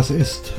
Was 0.00 0.10
ist. 0.10 0.52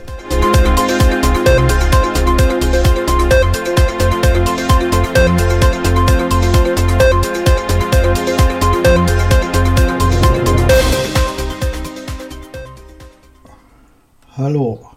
Hallo. 14.37 14.91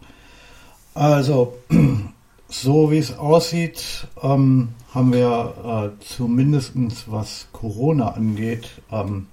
Also, 0.92 1.54
so 2.48 2.90
wie 2.90 2.98
es 2.98 3.16
aussieht, 3.16 4.06
ähm, 4.22 4.68
haben 4.92 5.12
wir 5.14 5.94
äh, 5.98 6.04
zumindest 6.04 6.74
was 7.06 7.48
Corona 7.52 8.08
angeht, 8.08 8.68
ähm, 8.92 9.28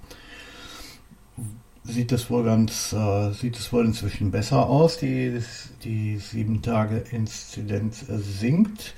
sieht 1.84 2.12
es 2.12 2.30
wohl 2.30 2.44
ganz, 2.44 2.92
äh, 2.92 3.32
sieht 3.32 3.58
es 3.58 3.72
wohl 3.72 3.84
inzwischen 3.84 4.30
besser 4.30 4.66
aus. 4.66 4.98
Die, 4.98 5.40
die 5.84 6.16
sieben 6.18 6.62
Tage 6.62 6.98
Inzidenz 7.10 8.04
sinkt 8.08 8.94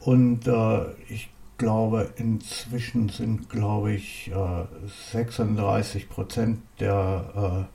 und 0.00 0.46
äh, 0.46 0.92
ich 1.08 1.30
glaube, 1.58 2.10
inzwischen 2.16 3.10
sind, 3.10 3.50
glaube 3.50 3.92
ich, 3.92 4.30
äh, 4.30 4.64
36 5.12 6.08
Prozent 6.08 6.60
der 6.78 7.68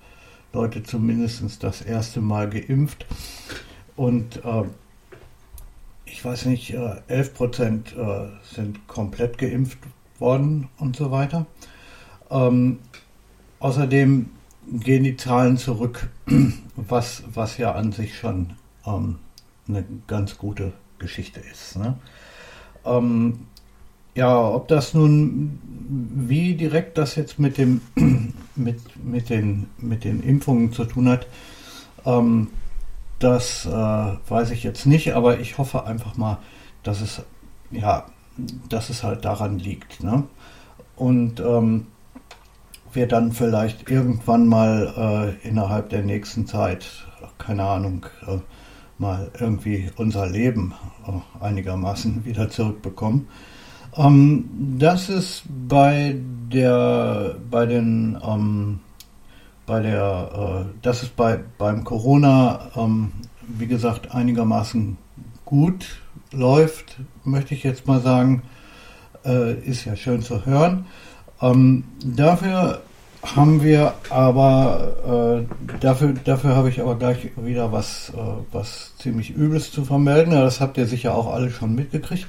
äh, 0.54 0.56
Leute 0.58 0.82
zumindest 0.84 1.64
das 1.64 1.82
erste 1.82 2.22
Mal 2.22 2.50
geimpft 2.50 3.06
und 3.96 4.44
äh, 4.44 4.64
ich 6.06 6.24
weiß 6.24 6.46
nicht, 6.46 6.74
11 6.74 7.08
äh, 7.08 7.24
Prozent 7.34 7.96
sind 8.54 8.88
komplett 8.88 9.38
geimpft 9.38 9.80
worden 10.18 10.70
und 10.78 10.96
so 10.96 11.12
weiter. 11.12 11.46
Ähm, 12.30 12.80
außerdem 13.66 14.30
gehen 14.74 15.04
die 15.04 15.18
Zahlen 15.18 15.58
zurück, 15.58 16.10
was, 16.76 17.24
was 17.34 17.58
ja 17.58 17.72
an 17.72 17.92
sich 17.92 18.16
schon 18.16 18.54
ähm, 18.86 19.18
eine 19.68 19.84
ganz 20.06 20.38
gute 20.38 20.72
Geschichte 21.00 21.40
ist. 21.40 21.76
Ne? 21.76 21.98
Ähm, 22.86 23.48
ja, 24.14 24.40
ob 24.40 24.68
das 24.68 24.94
nun, 24.94 25.60
wie 26.28 26.54
direkt 26.54 27.00
das 27.00 27.16
jetzt 27.16 27.40
mit, 27.40 27.58
dem, 27.58 27.82
mit, 28.56 29.04
mit, 29.04 29.32
den, 29.32 29.68
mit 29.80 30.04
den 30.04 30.22
Impfungen 30.22 30.72
zu 30.72 30.86
tun 30.86 31.10
hat, 31.10 31.26
ähm, 32.06 32.50
das 33.18 33.66
äh, 33.66 33.70
weiß 33.70 34.52
ich 34.52 34.62
jetzt 34.62 34.86
nicht, 34.86 35.16
aber 35.16 35.40
ich 35.40 35.58
hoffe 35.58 35.86
einfach 35.86 36.18
mal, 36.18 36.38
dass 36.84 37.02
es, 37.02 37.24
ja, 37.72 38.06
dass 38.70 38.92
es 38.92 39.02
halt 39.02 39.26
daran 39.26 39.58
liegt. 39.58 40.04
Ne? 40.04 40.24
Und 40.96 41.40
ähm, 41.40 41.88
wir 42.96 43.08
dann 43.08 43.32
vielleicht 43.32 43.90
irgendwann 43.90 44.48
mal 44.48 45.38
äh, 45.44 45.48
innerhalb 45.48 45.90
der 45.90 46.04
nächsten 46.04 46.48
Zeit, 46.48 46.86
keine 47.38 47.64
Ahnung, 47.64 48.06
äh, 48.28 48.38
mal 48.98 49.30
irgendwie 49.40 49.90
unser 49.98 50.28
Leben 50.28 50.74
äh, 51.08 51.44
einigermaßen 51.44 52.26
wieder 52.26 52.50
zurückbekommen. 52.50 53.28
Ähm, 53.98 54.50
das 54.78 55.10
ist 55.10 55.44
bei 55.68 56.16
der, 56.52 57.36
bei 57.50 57.66
den, 57.66 58.18
ähm, 58.26 58.80
bei 59.66 59.82
der, 59.82 60.66
äh, 60.66 60.80
das 60.82 61.04
ist 61.04 61.16
bei, 61.16 61.40
beim 61.58 61.84
Corona, 61.84 62.72
ähm, 62.76 63.12
wie 63.48 63.68
gesagt, 63.68 64.14
einigermaßen 64.14 64.98
gut 65.46 66.02
läuft, 66.32 66.98
möchte 67.24 67.54
ich 67.54 67.64
jetzt 67.64 67.88
mal 67.88 68.02
sagen. 68.02 68.44
Äh, 69.26 69.56
ist 69.62 69.86
ja 69.86 69.96
schön 69.96 70.22
zu 70.22 70.46
hören. 70.46 70.86
Ähm, 71.42 71.84
dafür 72.04 72.82
haben 73.36 73.64
wir 73.64 73.94
aber, 74.10 75.46
äh, 75.48 75.78
dafür, 75.80 76.14
dafür 76.24 76.56
habe 76.56 76.70
ich 76.70 76.80
aber 76.82 76.96
gleich 76.96 77.32
wieder 77.38 77.72
was, 77.72 78.12
äh, 78.16 78.20
was 78.52 78.94
ziemlich 78.98 79.36
Übles 79.36 79.72
zu 79.72 79.84
vermelden. 79.84 80.34
Ja, 80.34 80.42
das 80.42 80.62
habt 80.62 80.78
ihr 80.78 80.86
sicher 80.86 81.16
auch 81.16 81.34
alle 81.34 81.50
schon 81.50 81.76
mitgekriegt. 81.76 82.28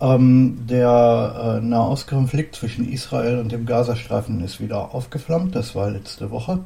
Ähm, 0.00 0.58
der 0.68 1.58
äh, 1.60 1.64
Nahostkonflikt 1.64 2.54
zwischen 2.54 2.88
Israel 2.88 3.38
und 3.38 3.50
dem 3.52 3.66
Gazastreifen 3.66 4.42
ist 4.44 4.60
wieder 4.60 4.94
aufgeflammt. 4.94 5.54
Das 5.54 5.74
war 5.74 5.90
letzte 5.90 6.30
Woche. 6.30 6.60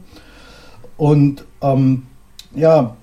Und 0.97 1.45
ähm, 1.63 2.05
ja, 2.55 2.97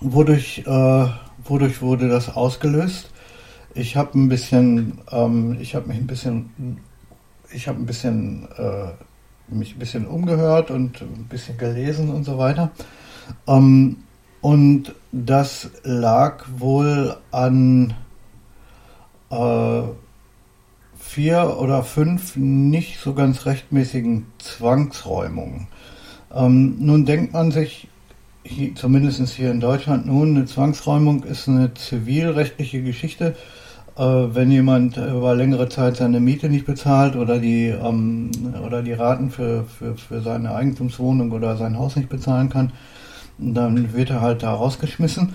wodurch, 0.00 0.62
äh, 0.66 1.06
wodurch 1.44 1.82
wurde 1.82 2.08
das 2.08 2.34
ausgelöst? 2.34 3.10
Ich 3.74 3.96
habe 3.96 4.18
ein 4.18 4.28
bisschen, 4.28 4.98
ähm, 5.10 5.56
ich 5.60 5.74
habe 5.74 5.88
mich 5.88 5.98
ein 5.98 6.06
bisschen 6.06 6.50
ich 7.54 7.68
habe 7.68 7.78
ein 7.78 7.86
bisschen 7.86 8.48
äh, 8.56 8.92
mich 9.48 9.76
ein 9.76 9.78
bisschen 9.78 10.06
umgehört 10.06 10.70
und 10.70 11.00
ein 11.00 11.26
bisschen 11.28 11.58
gelesen 11.58 12.10
und 12.10 12.24
so 12.24 12.38
weiter. 12.38 12.70
Ähm, 13.46 13.98
und 14.40 14.94
das 15.12 15.70
lag 15.84 16.44
wohl 16.56 17.16
an 17.30 17.94
äh, 19.30 19.82
vier 20.98 21.56
oder 21.58 21.82
fünf 21.82 22.36
nicht 22.36 22.98
so 22.98 23.14
ganz 23.14 23.46
rechtmäßigen 23.46 24.26
Zwangsräumungen. 24.38 25.68
Ähm, 26.34 26.76
nun 26.78 27.04
denkt 27.04 27.32
man 27.32 27.50
sich, 27.50 27.88
hier, 28.44 28.74
zumindest 28.74 29.28
hier 29.34 29.50
in 29.50 29.60
Deutschland, 29.60 30.06
nun 30.06 30.36
eine 30.36 30.46
Zwangsräumung 30.46 31.22
ist 31.24 31.48
eine 31.48 31.74
zivilrechtliche 31.74 32.82
Geschichte 32.82 33.36
wenn 33.96 34.50
jemand 34.50 34.96
über 34.96 35.34
längere 35.34 35.68
Zeit 35.68 35.96
seine 35.96 36.18
Miete 36.18 36.48
nicht 36.48 36.64
bezahlt 36.64 37.14
oder 37.14 37.38
die, 37.38 37.66
ähm, 37.66 38.30
oder 38.64 38.82
die 38.82 38.94
Raten 38.94 39.30
für, 39.30 39.64
für, 39.64 39.96
für 39.96 40.22
seine 40.22 40.54
Eigentumswohnung 40.54 41.30
oder 41.32 41.56
sein 41.56 41.78
Haus 41.78 41.96
nicht 41.96 42.08
bezahlen 42.08 42.48
kann, 42.48 42.72
dann 43.38 43.92
wird 43.92 44.10
er 44.10 44.20
halt 44.20 44.42
da 44.42 44.54
rausgeschmissen. 44.54 45.34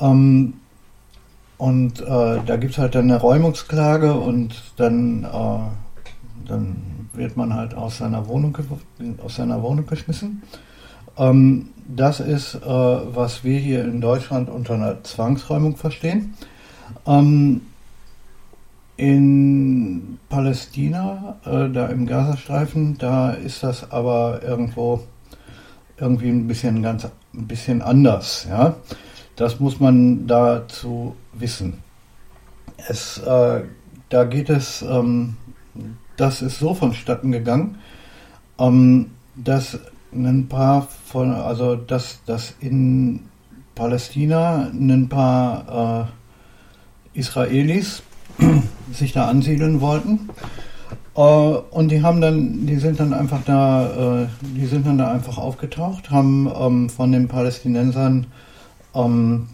Ähm, 0.00 0.54
und 1.58 2.00
äh, 2.00 2.40
da 2.44 2.56
gibt 2.56 2.72
es 2.72 2.78
halt 2.78 2.94
dann 2.94 3.04
eine 3.04 3.20
Räumungsklage 3.20 4.14
und 4.14 4.62
dann, 4.76 5.24
äh, 5.24 6.48
dann 6.48 6.76
wird 7.12 7.36
man 7.36 7.54
halt 7.54 7.74
aus 7.74 7.98
seiner 7.98 8.26
Wohnung, 8.26 8.56
aus 9.24 9.36
seiner 9.36 9.62
Wohnung 9.62 9.86
geschmissen. 9.86 10.42
Ähm, 11.16 11.68
das 11.86 12.20
ist, 12.20 12.54
äh, 12.54 12.60
was 12.66 13.44
wir 13.44 13.58
hier 13.58 13.84
in 13.84 14.00
Deutschland 14.00 14.48
unter 14.48 14.74
einer 14.74 15.04
Zwangsräumung 15.04 15.76
verstehen. 15.76 16.34
Ähm, 17.06 17.60
in 19.02 20.20
Palästina, 20.28 21.36
äh, 21.44 21.68
da 21.68 21.86
im 21.88 22.06
Gazastreifen, 22.06 22.98
da 22.98 23.32
ist 23.32 23.64
das 23.64 23.90
aber 23.90 24.40
irgendwo 24.44 25.00
irgendwie 25.98 26.28
ein 26.28 26.46
bisschen 26.46 26.84
ganz 26.84 27.08
ein 27.34 27.48
bisschen 27.48 27.82
anders. 27.82 28.46
Ja, 28.48 28.76
das 29.34 29.58
muss 29.58 29.80
man 29.80 30.28
dazu 30.28 31.16
wissen. 31.32 31.82
Es, 32.76 33.18
äh, 33.18 33.62
da 34.08 34.24
geht 34.24 34.50
es, 34.50 34.82
ähm, 34.82 35.36
das 36.16 36.40
ist 36.40 36.60
so 36.60 36.72
vonstatten 36.72 37.32
gegangen, 37.32 37.78
ähm, 38.60 39.10
dass 39.34 39.80
ein 40.12 40.46
paar 40.46 40.86
von, 41.06 41.32
also 41.32 41.74
dass, 41.74 42.20
dass 42.24 42.54
in 42.60 43.18
Palästina 43.74 44.70
ein 44.72 45.08
paar 45.08 46.06
äh, 47.14 47.18
Israelis 47.18 48.04
sich 48.92 49.12
da 49.12 49.28
ansiedeln 49.28 49.80
wollten. 49.80 50.28
Äh, 51.16 51.20
und 51.20 51.88
die 51.90 52.02
haben 52.02 52.20
dann, 52.20 52.66
die 52.66 52.76
sind 52.76 53.00
dann 53.00 53.12
einfach 53.12 53.40
da, 53.44 54.22
äh, 54.22 54.26
die 54.42 54.66
sind 54.66 54.86
dann 54.86 54.98
da 54.98 55.10
einfach 55.10 55.38
aufgetaucht, 55.38 56.10
haben 56.10 56.50
ähm, 56.58 56.88
von 56.88 57.12
den 57.12 57.28
Palästinensern 57.28 58.26
ähm, 58.94 59.48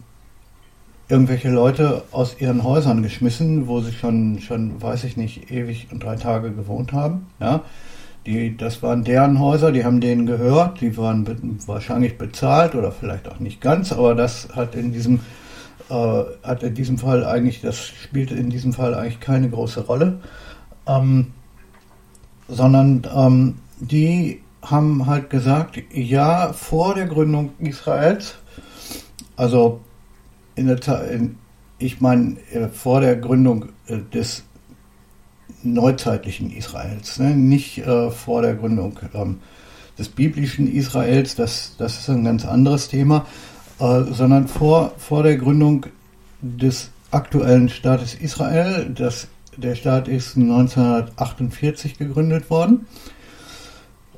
irgendwelche 1.09 1.49
Leute 1.49 2.03
aus 2.11 2.39
ihren 2.39 2.63
Häusern 2.63 3.01
geschmissen, 3.01 3.67
wo 3.67 3.81
sie 3.81 3.91
schon, 3.91 4.39
schon, 4.39 4.81
weiß 4.81 5.03
ich 5.05 5.17
nicht, 5.17 5.51
ewig 5.51 5.87
und 5.91 6.03
drei 6.03 6.15
Tage 6.15 6.51
gewohnt 6.51 6.93
haben. 6.93 7.27
Ja, 7.39 7.61
die, 8.25 8.55
das 8.55 8.83
waren 8.83 9.03
deren 9.03 9.39
Häuser, 9.39 9.71
die 9.71 9.83
haben 9.83 10.01
denen 10.01 10.27
gehört, 10.27 10.81
die 10.81 10.95
waren 10.97 11.23
be 11.23 11.35
wahrscheinlich 11.65 12.17
bezahlt 12.17 12.75
oder 12.75 12.91
vielleicht 12.91 13.27
auch 13.27 13.39
nicht 13.39 13.59
ganz, 13.59 13.91
aber 13.91 14.13
das 14.13 14.49
hat 14.55 14.75
in 14.75 14.93
diesem 14.93 15.21
hat 15.89 16.63
in 16.63 16.75
diesem 16.75 16.97
Fall 16.97 17.25
eigentlich, 17.25 17.61
das 17.61 17.87
spielte 17.87 18.35
in 18.35 18.49
diesem 18.49 18.73
Fall 18.73 18.93
eigentlich 18.93 19.19
keine 19.19 19.49
große 19.49 19.81
Rolle, 19.81 20.19
ähm, 20.87 21.33
sondern 22.47 23.07
ähm, 23.15 23.55
die 23.79 24.41
haben 24.61 25.05
halt 25.05 25.29
gesagt, 25.29 25.81
ja, 25.93 26.53
vor 26.53 26.95
der 26.95 27.07
Gründung 27.07 27.51
Israels, 27.59 28.35
also 29.35 29.79
in 30.55 30.67
der 30.67 30.81
Zeit, 30.81 31.21
ich 31.77 32.01
meine, 32.01 32.37
äh, 32.51 32.67
vor 32.67 33.01
der 33.01 33.15
Gründung 33.15 33.69
äh, 33.87 33.99
des 34.13 34.43
neuzeitlichen 35.63 36.51
Israels, 36.51 37.19
ne? 37.19 37.35
nicht 37.35 37.79
äh, 37.79 38.11
vor 38.11 38.41
der 38.41 38.55
Gründung 38.55 38.99
ähm, 39.13 39.39
des 39.97 40.09
biblischen 40.09 40.71
Israels, 40.71 41.35
das, 41.35 41.75
das 41.77 41.99
ist 41.99 42.09
ein 42.09 42.23
ganz 42.23 42.45
anderes 42.45 42.89
Thema, 42.89 43.25
äh, 43.79 44.03
sondern 44.11 44.47
vor, 44.47 44.93
vor 44.97 45.23
der 45.23 45.37
Gründung 45.37 45.85
des 46.41 46.91
aktuellen 47.11 47.69
Staates 47.69 48.15
Israel. 48.15 48.91
Das, 48.93 49.27
der 49.57 49.75
Staat 49.75 50.07
ist 50.07 50.37
1948 50.37 51.97
gegründet 51.97 52.49
worden. 52.49 52.87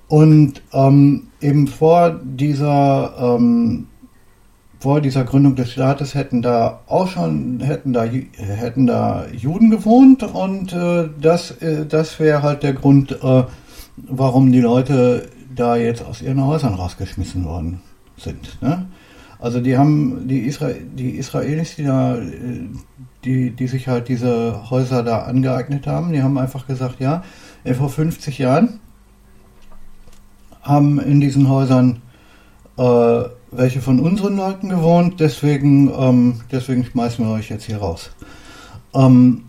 Und 0.08 0.62
ähm, 0.74 1.28
eben 1.40 1.68
vor 1.68 2.20
dieser, 2.22 3.38
ähm, 3.38 3.88
vor 4.80 5.00
dieser 5.00 5.24
Gründung 5.24 5.56
des 5.56 5.72
Staates 5.72 6.16
hätten 6.16 6.42
da 6.42 6.82
auch 6.88 7.08
schon 7.08 7.62
hätten 7.62 7.94
da 7.94 8.04
hätten 8.04 8.88
da 8.88 9.28
Juden 9.32 9.70
gewohnt 9.70 10.24
und 10.24 10.74
äh, 10.74 11.08
das 11.22 11.52
äh, 11.62 11.86
das 11.86 12.20
wäre 12.20 12.42
halt 12.42 12.64
der 12.64 12.74
Grund, 12.74 13.12
äh, 13.24 13.44
warum 13.96 14.52
die 14.52 14.60
Leute 14.60 15.30
da 15.56 15.78
jetzt 15.78 16.04
aus 16.04 16.22
ihren 16.22 16.46
Häusern 16.46 16.74
rausgeschmissen 16.74 17.46
worden 17.46 17.82
sind. 18.18 18.62
Ne? 18.62 18.88
Also 19.42 19.60
die 19.60 19.78
haben 19.78 20.28
die, 20.28 20.46
Isra 20.46 20.70
die 20.70 21.18
Israelis, 21.18 21.76
die 21.76 21.84
da 21.84 22.18
die 23.26 23.52
die 23.52 23.68
sich 23.68 23.88
halt 23.88 24.08
diese 24.08 24.70
Häuser 24.70 25.04
da 25.04 25.24
angeeignet 25.24 25.88
haben, 25.88 26.14
die 26.14 26.22
haben 26.22 26.38
einfach 26.38 26.68
gesagt, 26.68 27.00
ja, 27.00 27.24
vor 27.78 27.90
50 27.90 28.38
Jahren 28.38 28.80
haben 30.62 31.00
in 31.00 31.20
diesen 31.20 31.50
Häusern 31.50 32.02
äh, 32.78 33.24
welche 33.52 33.82
von 33.82 34.00
unseren 34.00 34.38
Leuten 34.38 34.70
gewohnt, 34.70 35.20
deswegen, 35.20 35.92
ähm, 35.94 36.42
deswegen 36.52 36.86
schmeißen 36.86 37.26
wir 37.26 37.34
euch 37.34 37.50
jetzt 37.50 37.66
hier 37.66 37.78
raus. 37.78 38.12
Ähm, 38.94 39.44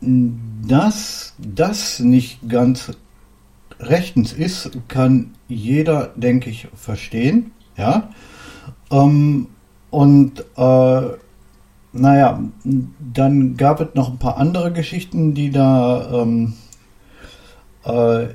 dass 0.00 1.34
das 1.38 2.00
nicht 2.00 2.48
ganz 2.48 2.92
rechtens 3.80 4.32
ist, 4.32 4.70
kann 4.88 5.34
jeder, 5.48 6.12
denke 6.16 6.50
ich, 6.50 6.68
verstehen. 6.74 7.52
Ja. 7.76 8.10
Ähm, 8.90 9.48
und 9.90 10.40
äh, 10.56 11.02
naja, 11.92 12.42
dann 13.14 13.56
gab 13.56 13.80
es 13.80 13.94
noch 13.94 14.10
ein 14.10 14.18
paar 14.18 14.36
andere 14.36 14.72
Geschichten, 14.72 15.34
die 15.34 15.50
da, 15.50 16.22
ähm, 16.22 16.54
äh, 17.84 18.26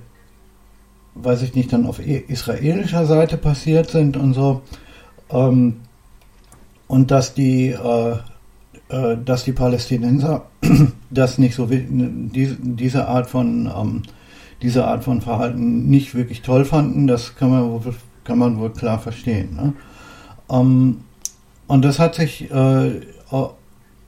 weiß 1.16 1.44
ich 1.44 1.56
nicht, 1.56 1.72
dann 1.72 1.86
auf 1.86 2.00
israelischer 2.00 3.06
Seite 3.06 3.38
passiert 3.38 3.90
sind 3.90 4.18
und 4.18 4.34
so. 4.34 4.62
Ähm, 5.30 5.82
und 6.88 7.12
dass 7.12 7.34
die, 7.34 7.70
äh, 7.70 8.16
äh, 8.90 9.18
dass 9.24 9.44
die 9.44 9.54
Palästinenser 9.54 10.46
das 11.10 11.38
nicht 11.38 11.56
so 11.56 11.68
diese, 11.68 12.58
diese 12.60 13.08
Art 13.08 13.30
von 13.30 13.72
ähm, 13.74 14.02
diese 14.62 14.86
Art 14.86 15.04
von 15.04 15.22
Verhalten 15.22 15.90
nicht 15.90 16.14
wirklich 16.16 16.42
toll 16.42 16.66
fanden, 16.66 17.08
das 17.08 17.36
kann 17.36 17.50
man 17.50 17.72
wohl, 17.72 17.96
kann 18.24 18.38
man 18.38 18.60
wohl 18.60 18.72
klar 18.72 19.00
verstehen. 19.00 19.56
Ne? 19.56 19.74
Ähm, 20.52 21.02
und 21.68 21.86
das 21.86 22.00
hat 22.00 22.16
sich 22.16 22.52
äh, 22.52 23.02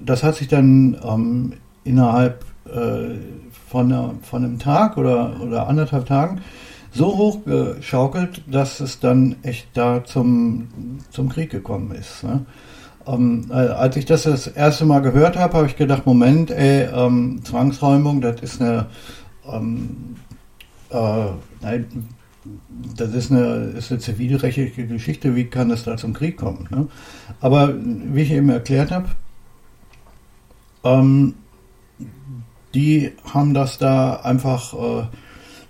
das 0.05 0.23
hat 0.23 0.35
sich 0.35 0.47
dann 0.47 0.97
ähm, 1.03 1.53
innerhalb 1.83 2.45
äh, 2.65 3.15
von, 3.69 3.91
einer, 3.91 4.13
von 4.21 4.43
einem 4.43 4.59
Tag 4.59 4.97
oder, 4.97 5.39
oder 5.41 5.67
anderthalb 5.67 6.05
Tagen 6.05 6.41
so 6.91 7.17
hoch 7.17 7.39
geschaukelt, 7.45 8.43
dass 8.45 8.79
es 8.79 8.99
dann 8.99 9.35
echt 9.41 9.67
da 9.73 10.03
zum, 10.03 10.67
zum 11.09 11.29
Krieg 11.29 11.49
gekommen 11.49 11.91
ist. 11.91 12.23
Ne? 12.23 12.45
Ähm, 13.07 13.47
äh, 13.49 13.53
als 13.53 13.97
ich 13.97 14.05
das 14.05 14.23
das 14.23 14.47
erste 14.47 14.85
Mal 14.85 14.99
gehört 14.99 15.37
habe, 15.37 15.57
habe 15.57 15.67
ich 15.67 15.75
gedacht, 15.75 16.05
Moment, 16.05 16.51
ey, 16.51 16.87
ähm, 16.93 17.41
Zwangsräumung, 17.43 18.21
das 18.21 18.41
ist 18.41 18.61
eine, 18.61 18.85
ähm, 19.51 20.15
äh, 20.91 21.25
nein, 21.61 22.09
das 22.97 23.13
ist 23.13 23.31
eine, 23.31 23.73
ist 23.77 23.91
eine 23.91 23.99
zivilrechtliche 23.99 24.87
Geschichte, 24.87 25.35
wie 25.35 25.45
kann 25.45 25.71
es 25.71 25.83
da 25.83 25.97
zum 25.97 26.13
Krieg 26.13 26.37
kommen? 26.37 26.67
Ne? 26.69 26.87
Aber 27.41 27.73
wie 27.75 28.21
ich 28.21 28.31
eben 28.31 28.49
erklärt 28.49 28.91
habe, 28.91 29.09
ähm, 30.83 31.35
die 32.73 33.11
haben 33.33 33.53
das 33.53 33.77
da 33.77 34.15
einfach 34.17 34.73
äh, 34.73 35.03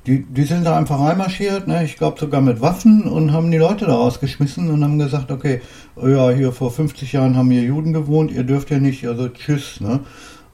die, 0.05 0.23
die 0.23 0.43
sind 0.43 0.65
da 0.65 0.77
einfach 0.77 0.99
reinmarschiert, 0.99 1.67
ne? 1.67 1.85
ich 1.85 1.95
glaube 1.95 2.19
sogar 2.19 2.41
mit 2.41 2.59
Waffen 2.59 3.03
und 3.03 3.31
haben 3.31 3.51
die 3.51 3.57
Leute 3.57 3.85
da 3.85 3.95
rausgeschmissen 3.95 4.69
und 4.69 4.83
haben 4.83 4.99
gesagt, 4.99 5.31
okay, 5.31 5.61
oh 5.95 6.07
ja, 6.07 6.29
hier 6.31 6.51
vor 6.51 6.71
50 6.71 7.13
Jahren 7.13 7.37
haben 7.37 7.49
hier 7.51 7.63
Juden 7.63 7.93
gewohnt, 7.93 8.31
ihr 8.31 8.43
dürft 8.43 8.69
ja 8.69 8.79
nicht, 8.79 9.07
also 9.07 9.29
tschüss, 9.29 9.79
ne? 9.79 10.01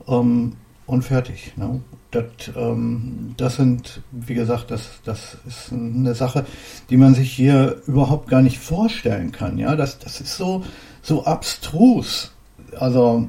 Ähm, 0.08 0.54
und 0.90 1.04
fertig. 1.04 1.54
Ne? 1.56 1.82
Das, 2.12 2.26
ähm, 2.56 3.36
das 3.38 3.56
sind, 3.56 4.02
wie 4.12 4.34
gesagt, 4.34 4.72
das, 4.72 4.90
das 5.06 5.38
ist 5.48 5.72
eine 5.72 6.16
Sache, 6.16 6.46
die 6.90 6.98
man 6.98 7.14
sich 7.14 7.32
hier 7.32 7.82
überhaupt 7.86 8.28
gar 8.30 8.42
nicht 8.42 8.58
vorstellen 8.58 9.32
kann. 9.32 9.58
Ja, 9.58 9.76
das, 9.76 10.00
das 10.00 10.20
ist 10.20 10.36
so, 10.36 10.64
so 11.02 11.26
abstrus. 11.26 12.32
Also 12.78 13.28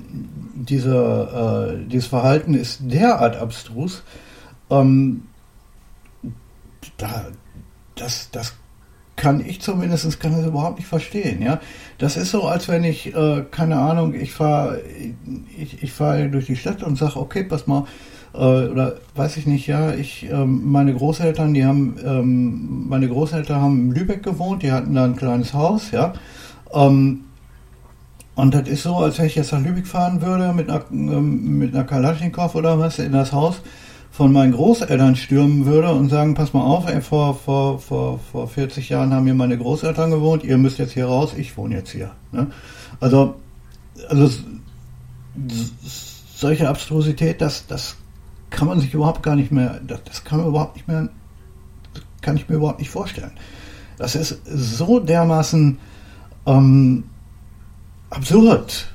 diese, 0.55 1.77
äh, 1.85 1.89
dieses 1.89 2.07
Verhalten 2.07 2.55
ist 2.55 2.81
derart 2.83 3.37
abstrus. 3.37 4.03
Ähm, 4.71 5.25
da, 6.97 7.27
das, 7.95 8.31
das 8.31 8.55
kann 9.20 9.44
ich 9.44 9.61
zumindest 9.61 10.19
kann 10.19 10.32
das 10.32 10.46
überhaupt 10.46 10.78
nicht 10.78 10.88
verstehen. 10.88 11.43
Ja, 11.43 11.61
das 11.99 12.17
ist 12.17 12.31
so, 12.31 12.44
als 12.44 12.69
wenn 12.69 12.84
ich 12.84 13.14
äh, 13.14 13.44
keine 13.50 13.76
Ahnung, 13.76 14.14
ich 14.14 14.32
fahre 14.32 14.81
ich, 15.58 15.82
ich 15.82 15.93
fahre 15.93 16.31
durch 16.31 16.46
die 16.46 16.56
Stadt 16.56 16.82
und 16.82 16.96
sage, 16.96 17.17
okay, 17.17 17.44
pass 17.44 17.67
mal, 17.67 17.84
äh, 18.32 18.38
oder 18.38 18.96
weiß 19.17 19.37
ich 19.37 19.46
nicht, 19.46 19.67
ja, 19.67 19.93
ich 19.93 20.26
ähm, 20.31 20.62
meine 20.72 20.94
Großeltern, 20.94 21.52
die 21.52 21.67
haben 21.67 21.96
ähm, 22.02 22.88
meine 22.88 23.08
Großeltern 23.08 23.61
haben 23.61 23.90
in 23.90 23.93
Lübeck 23.93 24.22
gewohnt, 24.22 24.62
die 24.62 24.72
hatten 24.72 24.94
da 24.94 25.05
ein 25.05 25.17
kleines 25.17 25.52
Haus, 25.52 25.90
ja. 25.90 26.14
Ähm, 26.72 27.25
und 28.37 28.55
das 28.55 28.69
ist 28.69 28.84
so, 28.84 28.96
als 28.96 29.19
wenn 29.19 29.26
ich 29.26 29.34
jetzt 29.34 29.52
nach 29.52 29.61
Lübeck 29.61 29.87
fahren 29.87 30.22
würde 30.22 30.55
mit 30.55 30.70
einer, 30.70 30.82
ähm, 30.90 31.58
mit 31.58 31.75
einer 31.75 31.84
Kalaschnikow 31.84 32.55
oder 32.55 32.78
was 32.78 32.99
in 32.99 33.12
das 33.12 33.32
Haus 33.32 33.61
von 34.11 34.33
meinen 34.33 34.53
Großeltern 34.53 35.17
stürmen 35.17 35.67
würde 35.67 35.93
und 35.93 36.09
sagen, 36.09 36.35
pass 36.35 36.53
mal 36.53 36.62
auf, 36.62 36.89
ey, 36.89 37.01
vor, 37.01 37.35
vor, 37.37 37.79
vor, 37.79 38.19
vor 38.19 38.49
40 38.49 38.89
Jahren 38.89 39.15
haben 39.15 39.25
hier 39.25 39.35
meine 39.35 39.57
Großeltern 39.57 40.11
gewohnt, 40.11 40.45
ihr 40.45 40.59
müsst 40.59 40.79
jetzt 40.79 40.93
hier 40.93 41.07
raus, 41.07 41.33
ich 41.37 41.57
wohne 41.57 41.77
jetzt 41.77 41.91
hier. 41.91 42.11
Ne? 42.33 42.49
Also, 42.99 43.37
also 44.09 44.29
solche 46.35 46.69
Abstrusität, 46.69 47.41
das, 47.41 47.67
das 47.67 47.97
kann 48.51 48.67
man 48.67 48.81
sich 48.81 48.93
überhaupt 48.93 49.23
gar 49.23 49.37
nicht 49.37 49.53
mehr, 49.53 49.81
das, 49.87 50.03
das 50.05 50.25
kann 50.25 50.39
man 50.39 50.49
überhaupt 50.49 50.75
nicht 50.75 50.89
mehr, 50.89 51.09
kann 52.21 52.37
ich 52.37 52.49
mir 52.49 52.56
überhaupt 52.56 52.81
nicht 52.81 52.91
vorstellen. 52.91 53.33
Das 53.97 54.15
ist 54.15 54.41
so 54.47 54.99
dermaßen 54.99 55.79
ähm, 56.46 57.05
absurd. 58.08 58.89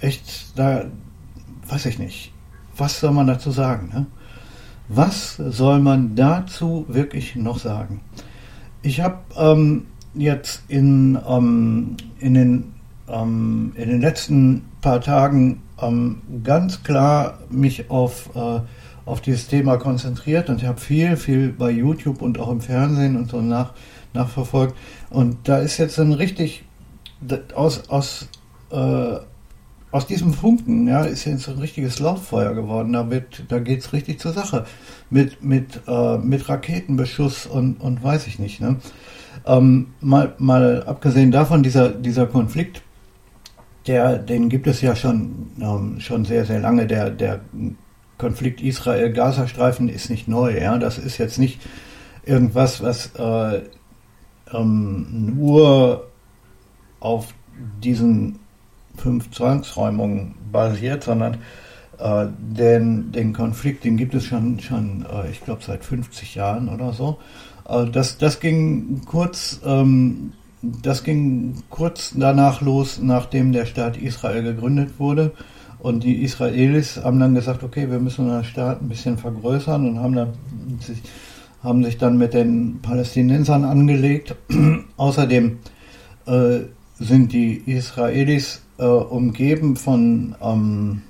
Echt, 0.00 0.58
da 0.58 0.84
weiß 1.68 1.86
ich 1.86 1.98
nicht. 1.98 2.32
Was 2.76 3.00
soll 3.00 3.12
man 3.12 3.26
dazu 3.26 3.50
sagen? 3.50 3.88
Ne? 3.92 4.06
Was 4.88 5.36
soll 5.36 5.80
man 5.80 6.14
dazu 6.14 6.84
wirklich 6.88 7.34
noch 7.34 7.58
sagen? 7.58 8.00
Ich 8.82 9.00
habe 9.00 9.18
ähm, 9.36 9.86
jetzt 10.14 10.62
in, 10.68 11.18
ähm, 11.28 11.96
in, 12.20 12.34
den, 12.34 12.74
ähm, 13.08 13.72
in 13.74 13.88
den 13.88 14.00
letzten 14.00 14.64
paar 14.80 15.00
Tagen 15.00 15.62
ähm, 15.82 16.22
ganz 16.44 16.84
klar 16.84 17.38
mich 17.50 17.90
auf, 17.90 18.30
äh, 18.36 18.60
auf 19.04 19.20
dieses 19.20 19.48
Thema 19.48 19.76
konzentriert 19.76 20.48
und 20.48 20.62
ich 20.62 20.68
habe 20.68 20.80
viel, 20.80 21.16
viel 21.16 21.48
bei 21.48 21.70
YouTube 21.70 22.22
und 22.22 22.38
auch 22.38 22.50
im 22.50 22.60
Fernsehen 22.60 23.16
und 23.16 23.30
so 23.30 23.40
nach, 23.40 23.72
nachverfolgt. 24.14 24.76
Und 25.10 25.48
da 25.48 25.58
ist 25.58 25.78
jetzt 25.78 25.98
ein 25.98 26.12
richtig 26.12 26.64
aus, 27.54 27.88
aus 27.88 28.28
äh, 28.70 29.16
aus 29.90 30.06
diesem 30.06 30.32
Funken 30.34 30.88
ja, 30.88 31.04
ist 31.04 31.24
jetzt 31.24 31.48
ein 31.48 31.58
richtiges 31.58 32.00
Lauffeuer 32.00 32.54
geworden. 32.54 32.92
Da, 32.92 33.08
da 33.48 33.58
geht 33.60 33.80
es 33.80 33.92
richtig 33.92 34.20
zur 34.20 34.32
Sache. 34.32 34.66
Mit, 35.10 35.42
mit, 35.42 35.80
äh, 35.86 36.18
mit 36.18 36.48
Raketenbeschuss 36.48 37.46
und, 37.46 37.80
und 37.80 38.02
weiß 38.02 38.26
ich 38.26 38.38
nicht. 38.38 38.60
Ne? 38.60 38.76
Ähm, 39.46 39.88
mal, 40.00 40.34
mal 40.38 40.82
abgesehen 40.84 41.30
davon, 41.30 41.62
dieser, 41.62 41.90
dieser 41.90 42.26
Konflikt, 42.26 42.82
der, 43.86 44.18
den 44.18 44.48
gibt 44.48 44.66
es 44.66 44.80
ja 44.80 44.96
schon, 44.96 45.50
ähm, 45.60 46.00
schon 46.00 46.24
sehr, 46.24 46.44
sehr 46.44 46.58
lange. 46.58 46.86
Der, 46.86 47.10
der 47.10 47.40
Konflikt 48.18 48.60
Israel-Gazastreifen 48.60 49.88
ist 49.88 50.10
nicht 50.10 50.26
neu. 50.26 50.58
Ja? 50.58 50.78
Das 50.78 50.98
ist 50.98 51.18
jetzt 51.18 51.38
nicht 51.38 51.60
irgendwas, 52.24 52.82
was 52.82 53.12
äh, 53.16 53.62
ähm, 54.52 55.36
nur 55.36 56.08
auf 56.98 57.32
diesen 57.82 58.40
fünf 58.96 59.30
Zwangsräumungen 59.30 60.34
basiert, 60.50 61.04
sondern 61.04 61.38
äh, 61.98 62.26
den, 62.38 63.12
den 63.12 63.32
Konflikt, 63.32 63.84
den 63.84 63.96
gibt 63.96 64.14
es 64.14 64.24
schon, 64.24 64.60
schon 64.60 65.06
äh, 65.10 65.30
ich 65.30 65.42
glaube, 65.42 65.62
seit 65.64 65.84
50 65.84 66.34
Jahren 66.34 66.68
oder 66.68 66.92
so. 66.92 67.18
Äh, 67.68 67.86
das, 67.86 68.18
das 68.18 68.40
ging 68.40 69.02
kurz, 69.06 69.60
ähm, 69.64 70.32
das 70.62 71.04
ging 71.04 71.62
kurz 71.70 72.12
danach 72.16 72.60
los, 72.60 73.00
nachdem 73.02 73.52
der 73.52 73.66
Staat 73.66 73.96
Israel 73.96 74.42
gegründet 74.42 74.98
wurde. 74.98 75.32
Und 75.78 76.04
die 76.04 76.22
Israelis 76.22 76.96
haben 77.02 77.20
dann 77.20 77.34
gesagt, 77.34 77.62
okay, 77.62 77.90
wir 77.90 78.00
müssen 78.00 78.28
den 78.28 78.44
Staat 78.44 78.82
ein 78.82 78.88
bisschen 78.88 79.18
vergrößern 79.18 79.88
und 79.88 80.00
haben 80.00 80.14
dann 80.14 80.32
sich, 80.80 81.00
haben 81.62 81.84
sich 81.84 81.98
dann 81.98 82.18
mit 82.18 82.34
den 82.34 82.80
Palästinensern 82.82 83.64
angelegt. 83.64 84.34
Außerdem 84.96 85.58
äh, 86.26 86.58
sind 86.98 87.32
die 87.32 87.54
Israelis 87.66 88.62
äh, 88.78 88.84
umgeben 88.84 89.76
von 89.76 90.34
ähm, 90.40 91.02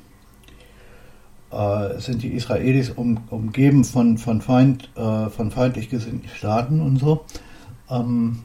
äh, 1.51 1.99
sind 2.01 2.23
die 2.23 2.35
Israelis 2.35 2.91
um, 2.91 3.19
umgeben 3.31 3.85
von, 3.85 4.19
von, 4.19 4.41
Feind, 4.41 4.91
äh, 4.97 5.31
von 5.31 5.51
feindlich 5.51 5.89
gesinnten 5.91 6.29
Staaten 6.29 6.81
und 6.81 6.99
so. 6.99 7.25
Ähm, 7.91 8.41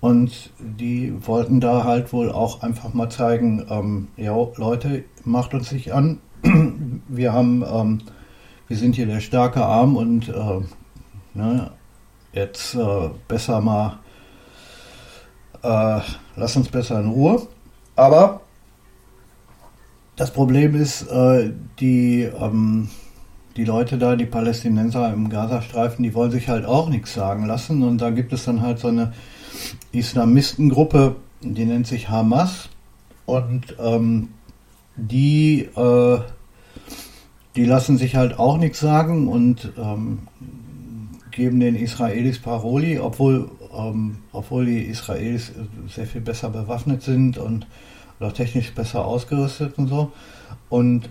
Und 0.00 0.50
die 0.58 1.12
wollten 1.26 1.60
da 1.60 1.84
halt 1.84 2.12
wohl 2.14 2.32
auch 2.32 2.62
einfach 2.62 2.94
mal 2.94 3.10
zeigen, 3.10 3.66
ähm, 3.68 4.08
ja, 4.16 4.34
Leute, 4.56 5.04
macht 5.24 5.52
uns 5.52 5.72
nicht 5.72 5.92
an. 5.92 6.18
Wir 7.08 7.32
haben, 7.34 7.62
ähm, 7.70 7.98
wir 8.68 8.76
sind 8.78 8.94
hier 8.94 9.06
der 9.06 9.20
starke 9.20 9.62
Arm 9.64 9.96
und 9.96 10.28
äh, 10.28 10.60
ne, 11.34 11.72
jetzt 12.32 12.74
äh, 12.76 13.10
besser 13.28 13.60
mal, 13.60 13.98
äh, 15.62 16.00
lass 16.36 16.56
uns 16.56 16.68
besser 16.68 17.00
in 17.00 17.10
Ruhe. 17.10 17.42
Aber 17.96 18.40
das 20.20 20.32
Problem 20.32 20.74
ist, 20.74 21.10
äh, 21.10 21.50
die, 21.78 22.24
ähm, 22.24 22.90
die 23.56 23.64
Leute 23.64 23.96
da, 23.96 24.16
die 24.16 24.26
Palästinenser 24.26 25.10
im 25.14 25.30
Gazastreifen, 25.30 26.02
die 26.02 26.12
wollen 26.12 26.30
sich 26.30 26.50
halt 26.50 26.66
auch 26.66 26.90
nichts 26.90 27.14
sagen 27.14 27.46
lassen. 27.46 27.82
Und 27.82 28.02
da 28.02 28.10
gibt 28.10 28.34
es 28.34 28.44
dann 28.44 28.60
halt 28.60 28.80
so 28.80 28.88
eine 28.88 29.14
Islamistengruppe, 29.92 31.16
die 31.40 31.64
nennt 31.64 31.86
sich 31.86 32.10
Hamas. 32.10 32.68
Und 33.24 33.76
ähm, 33.82 34.28
die, 34.94 35.62
äh, 35.74 36.18
die 37.56 37.64
lassen 37.64 37.96
sich 37.96 38.14
halt 38.14 38.38
auch 38.38 38.58
nichts 38.58 38.78
sagen 38.80 39.26
und 39.26 39.72
ähm, 39.78 40.28
geben 41.30 41.60
den 41.60 41.76
Israelis 41.76 42.40
Paroli, 42.40 42.98
obwohl, 42.98 43.50
obwohl 44.32 44.66
die 44.66 44.82
Israelis 44.82 45.52
sehr 45.88 46.06
viel 46.06 46.20
besser 46.20 46.50
bewaffnet 46.50 47.02
sind 47.02 47.38
und 47.38 47.66
oder 48.20 48.32
technisch 48.32 48.72
besser 48.72 49.04
ausgerüstet 49.04 49.78
und 49.78 49.88
so. 49.88 50.12
Und 50.68 51.08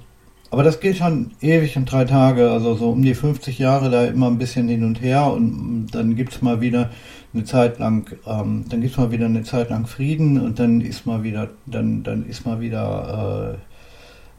aber 0.51 0.63
das 0.63 0.79
geht 0.79 0.97
schon 0.97 1.31
ewig 1.41 1.77
und 1.77 1.91
drei 1.91 2.05
Tage, 2.05 2.49
also 2.49 2.75
so 2.75 2.89
um 2.89 3.03
die 3.03 3.13
50 3.13 3.59
Jahre 3.59 3.91
da 3.91 4.05
immer 4.05 4.27
ein 4.27 4.39
bisschen 4.39 4.67
hin 4.67 4.83
und 4.83 4.99
her 4.99 5.31
und 5.31 5.89
dann 5.91 6.15
gibt 6.15 6.33
es 6.33 6.41
mal 6.41 6.59
wieder 6.59 6.89
eine 7.33 7.43
Zeit 7.43 7.77
lang, 7.77 8.11
ähm, 8.25 8.65
dann 8.67 8.81
gibt 8.81 8.93
es 8.93 8.97
mal 8.97 9.11
wieder 9.11 9.27
eine 9.27 9.43
Zeit 9.43 9.69
lang 9.69 9.85
Frieden 9.85 10.41
und 10.41 10.57
dann 10.57 10.81
ist 10.81 11.05
mal 11.05 11.21
wieder, 11.21 11.49
dann, 11.67 12.01
dann 12.01 12.25
ist 12.25 12.47
mal 12.47 12.59
wieder, 12.59 13.59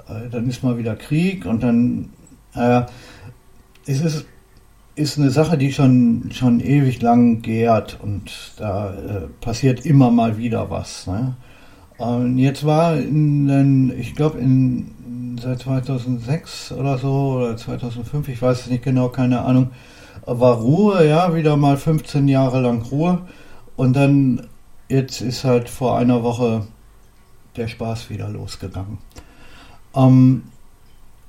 äh, 0.08 0.12
äh, 0.12 0.28
dann 0.30 0.48
ist 0.48 0.64
mal 0.64 0.78
wieder 0.78 0.96
Krieg 0.96 1.46
und 1.46 1.62
dann, 1.62 2.10
äh, 2.54 2.82
es 3.86 4.00
ist, 4.00 4.26
ist 4.96 5.16
eine 5.16 5.30
Sache, 5.30 5.56
die 5.56 5.72
schon, 5.72 6.30
schon 6.32 6.58
ewig 6.58 7.00
lang 7.00 7.40
gärt 7.40 7.98
und 8.02 8.54
da 8.56 8.92
äh, 8.92 9.28
passiert 9.40 9.86
immer 9.86 10.10
mal 10.10 10.38
wieder 10.38 10.70
was. 10.70 11.06
Ne? 11.06 11.36
Und 12.00 12.38
jetzt 12.38 12.64
war 12.64 12.96
in 12.96 13.46
den, 13.46 13.98
ich 13.98 14.14
glaube 14.14 14.38
in 14.38 15.36
seit 15.38 15.60
2006 15.60 16.72
oder 16.72 16.96
so 16.96 17.34
oder 17.36 17.56
2005, 17.58 18.28
ich 18.28 18.40
weiß 18.40 18.62
es 18.62 18.66
nicht 18.68 18.82
genau, 18.82 19.10
keine 19.10 19.42
Ahnung, 19.42 19.70
war 20.24 20.56
Ruhe, 20.56 21.06
ja, 21.06 21.34
wieder 21.34 21.58
mal 21.58 21.76
15 21.76 22.26
Jahre 22.26 22.60
lang 22.60 22.80
Ruhe. 22.82 23.20
Und 23.76 23.94
dann, 23.94 24.46
jetzt 24.88 25.20
ist 25.20 25.44
halt 25.44 25.68
vor 25.68 25.98
einer 25.98 26.22
Woche 26.22 26.66
der 27.56 27.68
Spaß 27.68 28.08
wieder 28.08 28.30
losgegangen. 28.30 28.96
Ähm, 29.94 30.44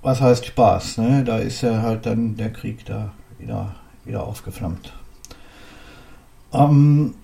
was 0.01 0.21
heißt 0.21 0.45
Spaß? 0.45 0.99
Ne? 0.99 1.25
Da 1.25 1.39
ist 1.39 1.61
ja 1.63 1.81
halt 1.81 2.05
dann 2.05 2.37
der 2.37 2.53
Krieg 2.53 2.85
da 2.85 3.11
wieder, 3.39 3.75
wieder 4.05 4.23
aufgeflammt. 4.23 4.93
Ähm, 6.53 7.15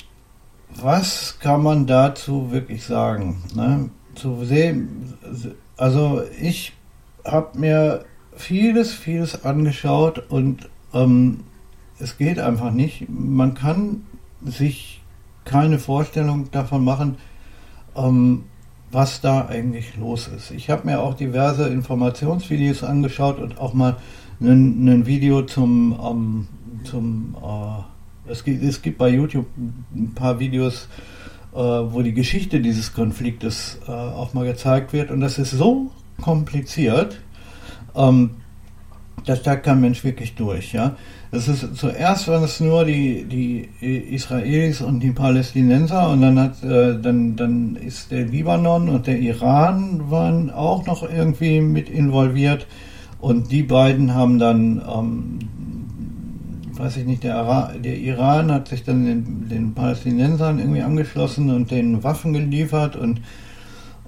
was 0.76 1.40
kann 1.40 1.64
man 1.64 1.88
dazu 1.88 2.52
wirklich 2.52 2.84
sagen? 2.84 3.44
Ne? 3.56 3.90
Zu 4.16 4.46
sehen, 4.46 5.14
also 5.78 6.22
ich 6.40 6.74
habe 7.26 7.58
mir 7.58 8.06
vieles, 8.36 8.94
vieles 8.94 9.44
angeschaut 9.44 10.30
und 10.30 10.70
ähm, 10.94 11.42
es 12.00 12.18
geht 12.18 12.40
einfach 12.40 12.72
nicht. 12.72 13.08
Man 13.10 13.54
kann 13.54 14.04
sich 14.44 15.02
keine 15.46 15.80
Vorstellung 15.80 16.52
davon 16.52 16.84
machen, 16.84 17.18
ähm, 17.96 18.46
was 18.92 19.22
da 19.22 19.48
eigentlich 19.48 19.98
los 19.98 20.28
ist. 20.28 20.52
Ich 20.52 20.70
habe 20.70 20.86
mir 20.86 21.02
auch 21.02 21.16
diverse 21.16 21.68
Informationsvideos 21.68 22.84
angeschaut 22.84 23.40
und 23.40 23.58
auch 23.58 23.74
mal 23.74 23.98
ein 24.40 25.06
Video 25.06 25.42
zum, 25.42 25.98
ähm, 26.02 26.48
zum 26.84 27.36
äh, 27.42 27.97
es, 28.30 28.44
gibt, 28.44 28.64
es 28.64 28.82
gibt 28.82 28.98
bei 28.98 29.10
YouTube 29.10 29.48
ein 29.96 30.14
paar 30.14 30.40
Videos, 30.40 30.88
äh, 31.54 31.58
wo 31.58 32.02
die 32.02 32.14
Geschichte 32.14 32.60
dieses 32.60 32.94
Konfliktes 32.94 33.80
äh, 33.88 33.92
auch 33.92 34.34
mal 34.34 34.46
gezeigt 34.46 34.94
wird 34.94 35.12
und 35.12 35.22
das 35.22 35.38
ist 35.38 35.52
so 35.52 35.92
kompliziert, 36.22 37.20
ähm, 37.96 38.32
da 39.26 39.36
steigt 39.36 39.66
kein 39.66 39.82
Mensch 39.82 40.04
wirklich 40.04 40.36
durch. 40.36 40.74
Ja? 40.74 40.96
Es 41.32 41.48
ist 41.48 41.76
zuerst 41.76 42.28
waren 42.28 42.44
es 42.44 42.60
nur 42.60 42.86
die, 42.86 43.26
die 43.26 43.68
Israelis 44.14 44.82
und 44.82 45.02
die 45.02 45.12
Palästinenser 45.12 46.10
und 46.10 46.22
dann 46.22 46.40
hat 46.40 46.64
äh, 46.64 46.98
dann, 47.00 47.36
dann 47.36 47.76
ist 47.76 48.12
der 48.12 48.26
Libanon 48.26 48.88
und 48.88 49.08
der 49.08 49.20
Iran 49.20 50.10
waren 50.10 50.50
auch 50.50 50.86
noch 50.86 51.04
irgendwie 51.04 51.60
mit 51.60 51.90
involviert 51.90 52.68
und 53.20 53.52
die 53.52 53.64
beiden 53.64 54.14
haben 54.14 54.40
dann 54.40 54.82
ähm, 54.88 55.40
weiß 56.80 56.98
ich 56.98 57.06
nicht, 57.06 57.24
der, 57.24 57.74
der, 57.84 57.98
Iran 57.98 58.52
hat 58.52 58.68
sich 58.68 58.84
dann 58.84 59.06
den, 59.06 59.50
den 59.50 59.74
Palästinensern 59.74 60.60
irgendwie 60.60 60.82
angeschlossen 60.82 61.50
und 61.50 61.72
denen 61.72 62.04
Waffen 62.04 62.34
geliefert 62.34 62.96
und 62.96 63.22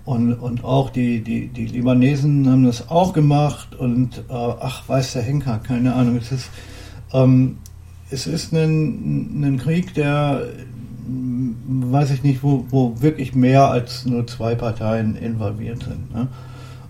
und, 0.05 0.33
und 0.33 0.63
auch 0.63 0.89
die, 0.89 1.21
die, 1.21 1.49
die 1.49 1.67
Libanesen 1.67 2.49
haben 2.49 2.65
das 2.65 2.89
auch 2.89 3.13
gemacht 3.13 3.75
und 3.75 4.17
äh, 4.27 4.33
ach, 4.33 4.89
weiß 4.89 5.13
der 5.13 5.21
Henker, 5.21 5.59
keine 5.59 5.93
Ahnung. 5.93 6.17
Es 6.17 6.31
ist, 6.31 6.49
ähm, 7.13 7.57
es 8.09 8.25
ist 8.25 8.51
ein, 8.51 9.43
ein 9.43 9.57
Krieg, 9.59 9.93
der, 9.93 10.47
weiß 11.05 12.09
ich 12.09 12.23
nicht, 12.23 12.41
wo, 12.41 12.65
wo 12.69 12.99
wirklich 13.01 13.35
mehr 13.35 13.69
als 13.69 14.05
nur 14.07 14.25
zwei 14.25 14.55
Parteien 14.55 15.15
involviert 15.15 15.83
sind. 15.83 16.11
Ne? 16.11 16.27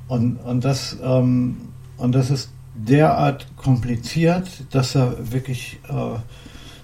Und, 0.08 0.38
und, 0.38 0.64
das, 0.64 0.98
ähm, 1.04 1.58
und 1.98 2.16
das 2.16 2.30
ist 2.30 2.52
derart 2.88 3.48
kompliziert, 3.58 4.48
dass 4.72 4.96
er 4.96 5.32
wirklich, 5.32 5.80
äh, 5.88 6.20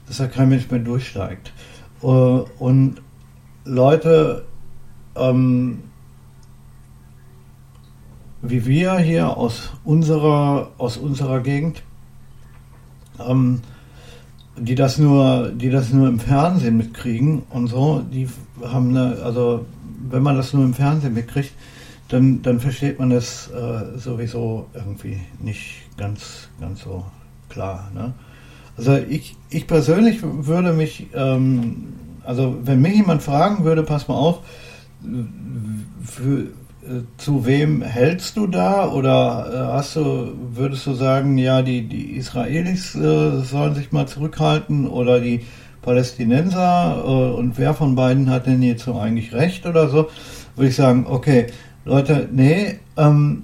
dass 0.07 0.19
er 0.19 0.27
kein 0.27 0.49
Mensch 0.49 0.69
mehr 0.69 0.81
durchsteigt. 0.81 1.53
Äh, 2.01 2.05
und 2.05 3.01
Leute, 3.63 4.45
ähm, 5.15 5.83
wie 8.41 8.65
wir 8.65 8.97
hier 8.97 9.37
aus 9.37 9.71
unserer, 9.83 10.71
aus 10.77 10.97
unserer 10.97 11.39
Gegend, 11.39 11.81
ähm, 13.19 13.61
die 14.57 14.75
das 14.75 14.97
nur, 14.97 15.51
die 15.51 15.69
das 15.69 15.91
nur 15.91 16.07
im 16.07 16.19
Fernsehen 16.19 16.77
mitkriegen 16.77 17.43
und 17.49 17.67
so, 17.67 18.01
die 18.01 18.29
haben 18.63 18.89
eine, 18.89 19.21
also 19.23 19.65
wenn 20.09 20.23
man 20.23 20.35
das 20.35 20.53
nur 20.53 20.63
im 20.63 20.73
Fernsehen 20.73 21.13
mitkriegt, 21.13 21.51
dann, 22.09 22.41
dann 22.41 22.59
versteht 22.59 22.99
man 22.99 23.09
das 23.09 23.49
äh, 23.49 23.97
sowieso 23.97 24.67
irgendwie 24.73 25.19
nicht 25.39 25.84
ganz, 25.97 26.49
ganz 26.59 26.81
so 26.81 27.05
klar. 27.49 27.89
Ne? 27.93 28.13
Also 28.77 28.97
ich, 28.97 29.35
ich 29.49 29.67
persönlich 29.67 30.19
würde 30.21 30.73
mich, 30.73 31.07
ähm, 31.13 31.93
also 32.23 32.57
wenn 32.63 32.81
mich 32.81 32.95
jemand 32.95 33.21
fragen 33.23 33.63
würde, 33.63 33.83
pass 33.83 34.07
mal 34.07 34.15
auf, 34.15 34.39
für, 36.03 36.39
äh, 36.85 37.03
zu 37.17 37.45
wem 37.45 37.81
hältst 37.81 38.37
du 38.37 38.47
da 38.47 38.91
oder 38.91 39.51
äh, 39.51 39.73
hast 39.73 39.95
du, 39.95 40.33
würdest 40.53 40.85
du 40.87 40.93
sagen, 40.93 41.37
ja, 41.37 41.61
die, 41.61 41.87
die 41.87 42.15
Israelis 42.17 42.95
äh, 42.95 43.41
sollen 43.41 43.75
sich 43.75 43.91
mal 43.91 44.07
zurückhalten 44.07 44.87
oder 44.87 45.19
die 45.19 45.41
Palästinenser 45.81 47.03
äh, 47.05 47.37
und 47.37 47.57
wer 47.57 47.73
von 47.73 47.95
beiden 47.95 48.29
hat 48.29 48.47
denn 48.47 48.61
jetzt 48.61 48.83
so 48.83 48.99
eigentlich 48.99 49.33
recht 49.33 49.65
oder 49.65 49.87
so, 49.87 50.09
würde 50.55 50.69
ich 50.69 50.75
sagen, 50.75 51.05
okay, 51.07 51.47
Leute, 51.85 52.27
nee, 52.31 52.79
ähm, 52.97 53.43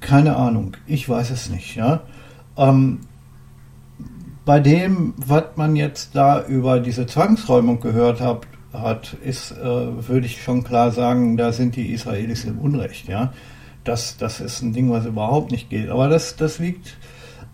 keine 0.00 0.36
Ahnung, 0.36 0.76
ich 0.86 1.08
weiß 1.08 1.30
es 1.30 1.50
nicht, 1.50 1.76
ja. 1.76 2.02
Ähm, 2.56 3.00
bei 4.44 4.60
dem, 4.60 5.14
was 5.16 5.44
man 5.56 5.74
jetzt 5.74 6.14
da 6.14 6.44
über 6.44 6.80
diese 6.80 7.06
Zwangsräumung 7.06 7.80
gehört 7.80 8.20
hat, 8.20 8.46
hat, 8.72 9.14
ist, 9.24 9.52
äh, 9.52 10.08
würde 10.08 10.26
ich 10.26 10.42
schon 10.42 10.64
klar 10.64 10.90
sagen, 10.90 11.36
da 11.36 11.52
sind 11.52 11.76
die 11.76 11.92
Israelis 11.92 12.44
im 12.44 12.58
Unrecht, 12.58 13.08
ja. 13.08 13.32
Das, 13.84 14.16
das 14.16 14.40
ist 14.40 14.62
ein 14.62 14.72
Ding, 14.72 14.90
was 14.90 15.06
überhaupt 15.06 15.50
nicht 15.50 15.70
geht. 15.70 15.90
Aber 15.90 16.08
das, 16.08 16.36
das 16.36 16.58
liegt, 16.58 16.96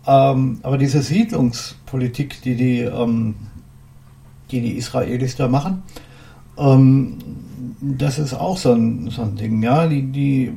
ähm, 0.07 0.59
aber 0.63 0.77
diese 0.77 1.01
Siedlungspolitik, 1.01 2.41
die 2.41 2.55
die, 2.55 2.79
ähm, 2.81 3.35
die, 4.49 4.61
die 4.61 4.77
Israelis 4.77 5.35
da 5.35 5.47
machen, 5.47 5.83
ähm, 6.57 7.17
das 7.81 8.19
ist 8.19 8.33
auch 8.33 8.57
so 8.57 8.73
ein, 8.73 9.09
so 9.09 9.23
ein 9.23 9.35
Ding, 9.35 9.61
ja. 9.63 9.87
Die, 9.87 10.03
die, 10.03 10.51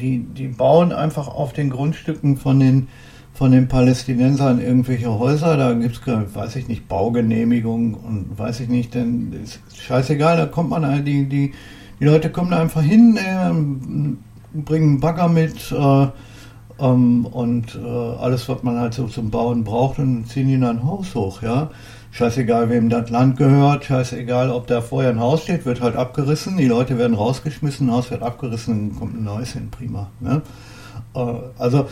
die, 0.00 0.18
die 0.18 0.48
bauen 0.48 0.92
einfach 0.92 1.28
auf 1.28 1.52
den 1.52 1.70
Grundstücken 1.70 2.36
von 2.36 2.60
den 2.60 2.88
von 3.36 3.52
den 3.52 3.68
Palästinensern 3.68 4.62
irgendwelche 4.62 5.18
Häuser, 5.18 5.58
da 5.58 5.74
gibt 5.74 6.00
es, 6.06 6.34
weiß 6.34 6.56
ich 6.56 6.68
nicht, 6.68 6.88
Baugenehmigungen 6.88 7.92
und 7.92 8.38
weiß 8.38 8.60
ich 8.60 8.68
nicht, 8.70 8.94
denn 8.94 9.30
ist 9.44 9.60
scheißegal, 9.74 10.38
da 10.38 10.46
kommt 10.46 10.70
man, 10.70 11.04
die, 11.04 11.28
die, 11.28 11.52
die 12.00 12.04
Leute 12.04 12.30
kommen 12.30 12.52
da 12.52 12.60
einfach 12.60 12.80
hin, 12.80 13.18
äh, 13.18 14.58
bringen 14.58 15.00
Bagger 15.00 15.28
mit 15.28 15.70
äh, 15.70 16.06
ähm, 16.78 17.26
und 17.26 17.74
äh, 17.74 17.88
alles, 17.88 18.48
was 18.48 18.62
man 18.62 18.78
halt 18.78 18.94
so 18.94 19.06
zum 19.06 19.30
Bauen 19.30 19.64
braucht, 19.64 19.98
und 19.98 20.26
ziehen 20.28 20.60
dann 20.62 20.78
ein 20.78 20.84
Haus 20.84 21.14
hoch, 21.14 21.42
ja. 21.42 21.70
Scheißegal 22.16 22.70
wem 22.70 22.88
das 22.88 23.10
Land 23.10 23.36
gehört, 23.36 23.84
scheißegal 23.84 24.50
ob 24.50 24.66
da 24.66 24.80
vorher 24.80 25.10
ein 25.10 25.20
Haus 25.20 25.42
steht, 25.42 25.66
wird 25.66 25.82
halt 25.82 25.96
abgerissen, 25.96 26.56
die 26.56 26.66
Leute 26.66 26.96
werden 26.96 27.14
rausgeschmissen, 27.14 27.88
ein 27.88 27.92
Haus 27.92 28.10
wird 28.10 28.22
abgerissen, 28.22 28.88
dann 28.88 28.98
kommt 28.98 29.16
ein 29.16 29.24
neues 29.24 29.52
hin, 29.52 29.70
prima. 29.70 30.08
Ne? 30.20 30.40
Äh, 31.14 31.34
also 31.58 31.88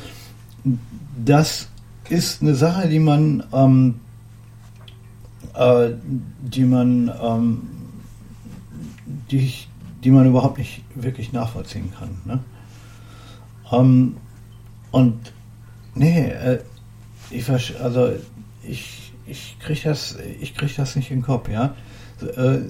das 1.23 1.69
ist 2.09 2.41
eine 2.41 2.55
Sache, 2.55 2.89
die 2.89 3.01
man, 3.01 3.45
ähm, 3.53 4.01
äh, 5.53 5.91
die 6.41 6.65
man, 6.65 7.13
ähm, 7.23 7.63
die, 9.31 9.53
die 10.03 10.11
man 10.11 10.27
überhaupt 10.27 10.57
nicht 10.57 10.83
wirklich 10.95 11.35
nachvollziehen 11.35 11.93
kann. 11.99 12.09
Ne? 12.25 12.39
Ähm, 13.71 14.17
und 14.91 15.33
nee, 15.95 16.29
äh, 16.29 16.61
ich 17.31 17.51
also 17.51 18.13
ich, 18.63 19.13
ich 19.27 19.57
kriege 19.61 19.81
das, 19.85 20.19
krieg 20.57 20.77
das 20.77 20.97
nicht 20.97 21.11
in 21.11 21.19
den 21.19 21.25
Kopf, 21.25 21.49
ja. 21.49 21.75
Äh, 22.37 22.61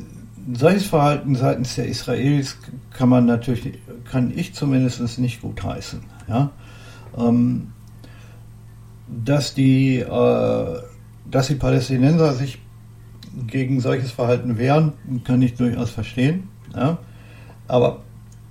solches 0.52 0.86
Verhalten 0.86 1.34
seitens 1.34 1.74
der 1.74 1.86
Israelis 1.86 2.58
kann 2.92 3.08
man 3.08 3.26
natürlich, 3.26 3.78
kann 4.10 4.32
ich 4.36 4.54
zumindest 4.54 5.18
nicht 5.18 5.42
gut 5.42 5.62
heißen, 5.62 6.00
ja. 6.28 6.50
Ähm, 7.16 7.72
dass 9.08 9.54
die, 9.54 9.98
äh, 9.98 10.82
dass 11.30 11.46
die 11.48 11.54
Palästinenser 11.54 12.34
sich 12.34 12.58
gegen 13.46 13.80
solches 13.80 14.10
Verhalten 14.10 14.58
wehren, 14.58 14.92
kann 15.24 15.42
ich 15.42 15.54
durchaus 15.54 15.90
verstehen. 15.90 16.48
Ja? 16.74 16.98
Aber 17.68 18.02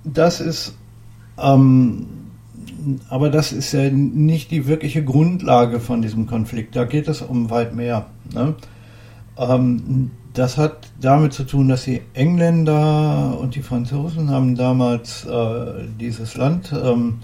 das 0.04 0.40
ist, 0.40 0.76
ähm, 1.38 2.06
aber 3.08 3.30
das 3.30 3.52
ist 3.52 3.72
ja 3.72 3.90
nicht 3.90 4.50
die 4.50 4.66
wirkliche 4.66 5.04
Grundlage 5.04 5.80
von 5.80 6.02
diesem 6.02 6.26
Konflikt. 6.26 6.76
Da 6.76 6.84
geht 6.84 7.08
es 7.08 7.22
um 7.22 7.50
weit 7.50 7.74
mehr. 7.74 8.06
Ne? 8.32 8.54
Ähm, 9.36 10.10
das 10.32 10.58
hat 10.58 10.88
damit 11.00 11.32
zu 11.32 11.44
tun, 11.44 11.68
dass 11.68 11.84
die 11.84 12.02
Engländer 12.14 13.38
und 13.38 13.54
die 13.54 13.62
Franzosen 13.62 14.30
haben 14.30 14.56
damals 14.56 15.24
äh, 15.24 15.84
dieses 15.98 16.36
Land 16.36 16.72
ähm, 16.72 17.20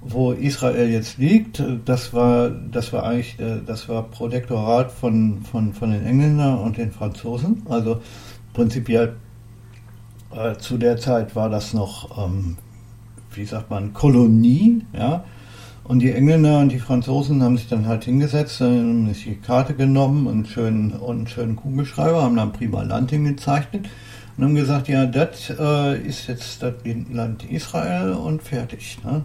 wo 0.00 0.32
Israel 0.32 0.88
jetzt 0.88 1.18
liegt, 1.18 1.62
das 1.84 2.14
war, 2.14 2.50
das 2.50 2.92
war 2.92 3.04
eigentlich, 3.04 3.38
äh, 3.38 3.60
das 3.64 3.88
war 3.88 4.04
Protektorat 4.04 4.90
von, 4.90 5.42
von, 5.42 5.72
von 5.72 5.90
den 5.90 6.04
Engländern 6.04 6.58
und 6.58 6.78
den 6.78 6.90
Franzosen. 6.90 7.62
Also 7.68 8.00
prinzipiell 8.54 9.16
äh, 10.34 10.56
zu 10.56 10.78
der 10.78 10.96
Zeit 10.96 11.36
war 11.36 11.50
das 11.50 11.74
noch, 11.74 12.24
ähm, 12.24 12.56
wie 13.34 13.44
sagt 13.44 13.70
man, 13.70 13.92
Kolonie, 13.92 14.82
ja. 14.92 15.24
Und 15.84 15.98
die 16.00 16.12
Engländer 16.12 16.60
und 16.60 16.70
die 16.70 16.78
Franzosen 16.78 17.42
haben 17.42 17.56
sich 17.56 17.68
dann 17.68 17.86
halt 17.86 18.04
hingesetzt, 18.04 18.60
haben 18.60 19.08
sich 19.08 19.24
die 19.24 19.34
Karte 19.34 19.74
genommen 19.74 20.28
und, 20.28 20.46
schön, 20.46 20.92
und 20.92 21.16
einen 21.16 21.26
schönen 21.26 21.56
Kugelschreiber, 21.56 22.22
haben 22.22 22.36
dann 22.36 22.52
prima 22.52 22.82
Land 22.82 23.10
hingezeichnet 23.10 23.88
und 24.36 24.44
haben 24.44 24.54
gesagt, 24.54 24.86
ja, 24.86 25.06
das 25.06 25.50
äh, 25.50 26.00
ist 26.00 26.28
jetzt 26.28 26.62
das 26.62 26.74
Land 27.12 27.44
Israel 27.50 28.12
und 28.12 28.40
fertig. 28.42 28.98
Ne? 29.04 29.24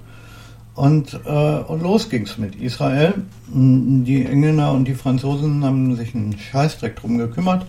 Und, 0.74 1.20
äh, 1.26 1.30
und 1.30 1.82
los 1.84 2.10
ging's 2.10 2.38
mit 2.38 2.56
Israel. 2.56 3.14
Die 3.48 4.26
Engländer 4.26 4.72
und 4.74 4.88
die 4.88 4.96
Franzosen 4.96 5.64
haben 5.64 5.96
sich 5.96 6.16
einen 6.16 6.38
Scheißdreck 6.38 6.98
drum 6.98 7.18
gekümmert, 7.18 7.66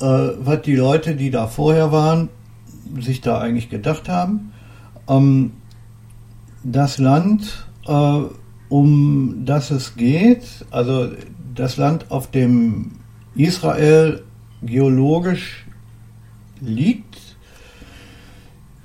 äh, 0.00 0.04
was 0.04 0.60
die 0.62 0.76
Leute, 0.76 1.14
die 1.14 1.30
da 1.30 1.46
vorher 1.46 1.90
waren, 1.90 2.28
sich 3.00 3.20
da 3.20 3.38
eigentlich 3.38 3.70
gedacht 3.70 4.08
haben. 4.08 4.52
Ähm, 5.08 5.52
das 6.64 6.98
Land, 6.98 7.66
äh, 7.86 8.20
um 8.68 9.42
das 9.44 9.70
es 9.70 9.94
geht, 9.94 10.42
also 10.70 11.10
das 11.54 11.76
Land, 11.76 12.10
auf 12.10 12.30
dem 12.30 12.92
Israel 13.36 14.22
geologisch 14.62 15.66
liegt, 16.60 17.20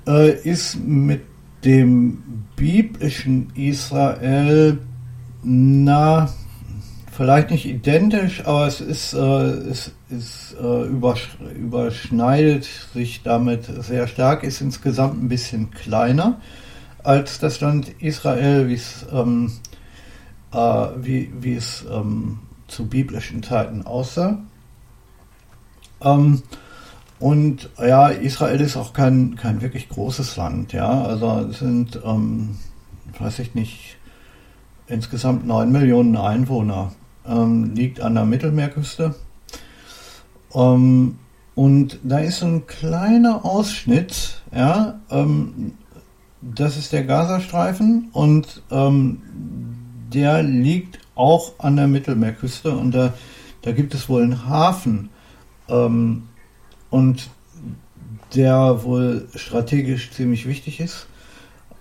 äh, 0.06 0.38
ist 0.42 0.78
mit 0.78 1.22
dem 1.64 2.22
biblischen 2.56 3.50
Israel, 3.54 4.78
na, 5.42 6.30
vielleicht 7.10 7.50
nicht 7.50 7.66
identisch, 7.66 8.44
aber 8.44 8.66
es 8.66 8.80
ist, 8.80 9.14
äh, 9.14 9.18
es 9.18 9.92
ist 10.10 10.56
äh, 10.60 10.86
übersch 10.86 11.36
überschneidet 11.54 12.68
sich 12.94 13.22
damit 13.22 13.64
sehr 13.64 14.06
stark, 14.06 14.42
ist 14.44 14.60
insgesamt 14.60 15.22
ein 15.22 15.28
bisschen 15.28 15.70
kleiner 15.70 16.40
als 17.04 17.38
das 17.38 17.60
Land 17.60 17.88
Israel, 18.00 18.68
wie 18.68 18.74
es, 18.74 19.06
ähm, 19.12 19.52
äh, 20.52 20.86
wie, 20.96 21.32
wie 21.40 21.54
es 21.54 21.84
ähm, 21.90 22.40
zu 22.68 22.86
biblischen 22.86 23.42
Zeiten 23.42 23.84
aussah. 23.86 24.38
Ähm, 26.02 26.42
und 27.18 27.68
ja, 27.78 28.08
Israel 28.08 28.60
ist 28.60 28.76
auch 28.76 28.92
kein, 28.92 29.36
kein 29.36 29.60
wirklich 29.60 29.88
großes 29.88 30.36
Land, 30.36 30.72
ja. 30.72 31.02
Also 31.02 31.46
es 31.50 31.58
sind, 31.58 32.00
ähm, 32.04 32.56
weiß 33.18 33.40
ich 33.40 33.54
nicht, 33.54 33.98
insgesamt 34.86 35.46
9 35.46 35.70
Millionen 35.70 36.16
Einwohner. 36.16 36.92
Ähm, 37.26 37.74
liegt 37.74 38.00
an 38.00 38.14
der 38.14 38.24
Mittelmeerküste. 38.24 39.14
Ähm, 40.54 41.18
und 41.54 41.98
da 42.02 42.20
ist 42.20 42.38
so 42.38 42.46
ein 42.46 42.66
kleiner 42.66 43.44
Ausschnitt, 43.44 44.40
ja, 44.54 45.00
ähm, 45.10 45.74
das 46.42 46.76
ist 46.76 46.92
der 46.92 47.04
Gazastreifen 47.04 48.08
und 48.12 48.62
ähm, 48.70 49.22
der 50.12 50.42
liegt 50.42 50.98
auch 51.14 51.52
an 51.58 51.76
der 51.76 51.86
Mittelmeerküste 51.86 52.72
und 52.72 52.92
da, 52.92 53.12
da 53.62 53.72
gibt 53.72 53.94
es 53.94 54.08
wohl 54.08 54.22
einen 54.22 54.48
Hafen. 54.48 55.10
Ähm, 55.68 56.24
und 56.90 57.30
der 58.34 58.84
wohl 58.84 59.28
strategisch 59.34 60.10
ziemlich 60.10 60.46
wichtig 60.46 60.80
ist. 60.80 61.06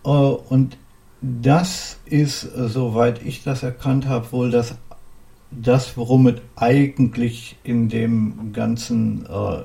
Äh, 0.03 0.09
und 0.09 0.77
das 1.21 1.97
ist, 2.05 2.41
soweit 2.41 3.21
ich 3.23 3.43
das 3.43 3.63
erkannt 3.63 4.07
habe, 4.07 4.31
wohl 4.31 4.51
das, 4.51 4.75
das 5.51 5.97
worum 5.97 6.27
es 6.27 6.35
eigentlich 6.55 7.57
in 7.63 7.89
dem 7.89 8.53
ganzen, 8.53 9.25
äh, 9.25 9.63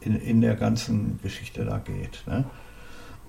in, 0.00 0.16
in 0.16 0.40
der 0.40 0.56
ganzen 0.56 1.20
Geschichte 1.22 1.64
da 1.64 1.78
geht. 1.78 2.24
Ne? 2.26 2.44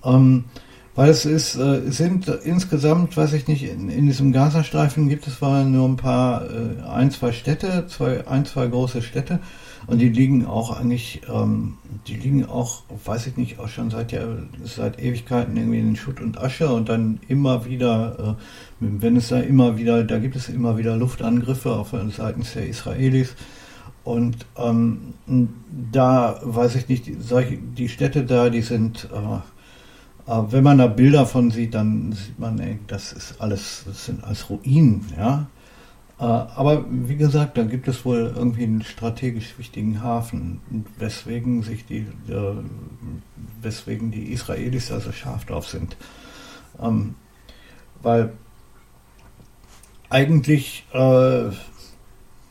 Ähm, 0.04 0.44
weil 0.94 1.10
es 1.10 1.24
ist, 1.24 1.56
äh, 1.56 1.90
sind 1.90 2.28
insgesamt, 2.28 3.16
weiß 3.16 3.32
ich 3.32 3.48
nicht, 3.48 3.64
in, 3.64 3.88
in 3.88 4.06
diesem 4.06 4.32
Gazastreifen 4.32 5.08
gibt 5.08 5.26
es 5.26 5.38
zwar 5.38 5.64
nur 5.64 5.88
ein 5.88 5.96
paar, 5.96 6.44
ein, 6.90 7.10
zwei 7.10 7.32
Städte, 7.32 7.86
zwei, 7.88 8.26
ein, 8.26 8.44
zwei 8.44 8.66
große 8.66 9.02
Städte, 9.02 9.40
und 9.86 9.98
die 9.98 10.08
liegen 10.08 10.46
auch 10.46 10.78
eigentlich, 10.78 11.22
ähm, 11.32 11.74
die 12.06 12.14
liegen 12.14 12.46
auch, 12.46 12.82
weiß 13.04 13.26
ich 13.26 13.36
nicht, 13.36 13.58
auch 13.58 13.68
schon 13.68 13.90
seit, 13.90 14.12
ja, 14.12 14.22
seit 14.64 15.02
Ewigkeiten 15.02 15.56
irgendwie 15.56 15.80
in 15.80 15.96
Schutt 15.96 16.20
und 16.20 16.38
Asche 16.38 16.72
und 16.72 16.88
dann 16.88 17.18
immer 17.28 17.64
wieder, 17.64 18.36
äh, 18.80 18.86
wenn 18.88 19.16
es 19.16 19.28
da 19.28 19.40
immer 19.40 19.76
wieder, 19.76 20.04
da 20.04 20.18
gibt 20.18 20.36
es 20.36 20.48
immer 20.48 20.78
wieder 20.78 20.96
Luftangriffe 20.96 21.72
auf 21.72 21.94
seitens 22.16 22.52
der 22.52 22.68
Israelis. 22.68 23.34
Und 24.04 24.46
ähm, 24.56 25.14
da 25.92 26.40
weiß 26.42 26.74
ich 26.76 26.88
nicht, 26.88 27.10
solche, 27.20 27.56
die 27.56 27.88
Städte 27.88 28.24
da, 28.24 28.50
die 28.50 28.62
sind, 28.62 29.08
äh, 29.12 29.38
äh, 30.26 30.42
wenn 30.50 30.64
man 30.64 30.78
da 30.78 30.86
Bilder 30.86 31.26
von 31.26 31.50
sieht, 31.50 31.74
dann 31.74 32.12
sieht 32.12 32.38
man, 32.38 32.58
ey, 32.58 32.78
das 32.86 33.12
ist 33.12 33.40
alles, 33.40 33.84
das 33.86 34.06
sind 34.06 34.24
alles 34.24 34.48
Ruinen, 34.50 35.06
ja. 35.16 35.46
Äh, 36.18 36.24
aber 36.24 36.84
wie 36.88 37.16
gesagt, 37.16 37.58
da 37.58 37.64
gibt 37.64 37.88
es 37.88 38.04
wohl 38.04 38.32
irgendwie 38.36 38.64
einen 38.64 38.82
strategisch 38.82 39.58
wichtigen 39.58 40.02
Hafen, 40.02 40.60
weswegen 40.98 41.62
sich 41.62 41.84
die, 41.84 42.06
äh, 42.28 42.54
weswegen 43.60 44.10
die 44.12 44.32
Israelis 44.32 44.88
da 44.88 45.00
so 45.00 45.10
scharf 45.12 45.44
drauf 45.44 45.66
sind. 45.66 45.96
Ähm, 46.80 47.16
weil 48.02 48.32
eigentlich 50.10 50.84
äh, 50.92 51.50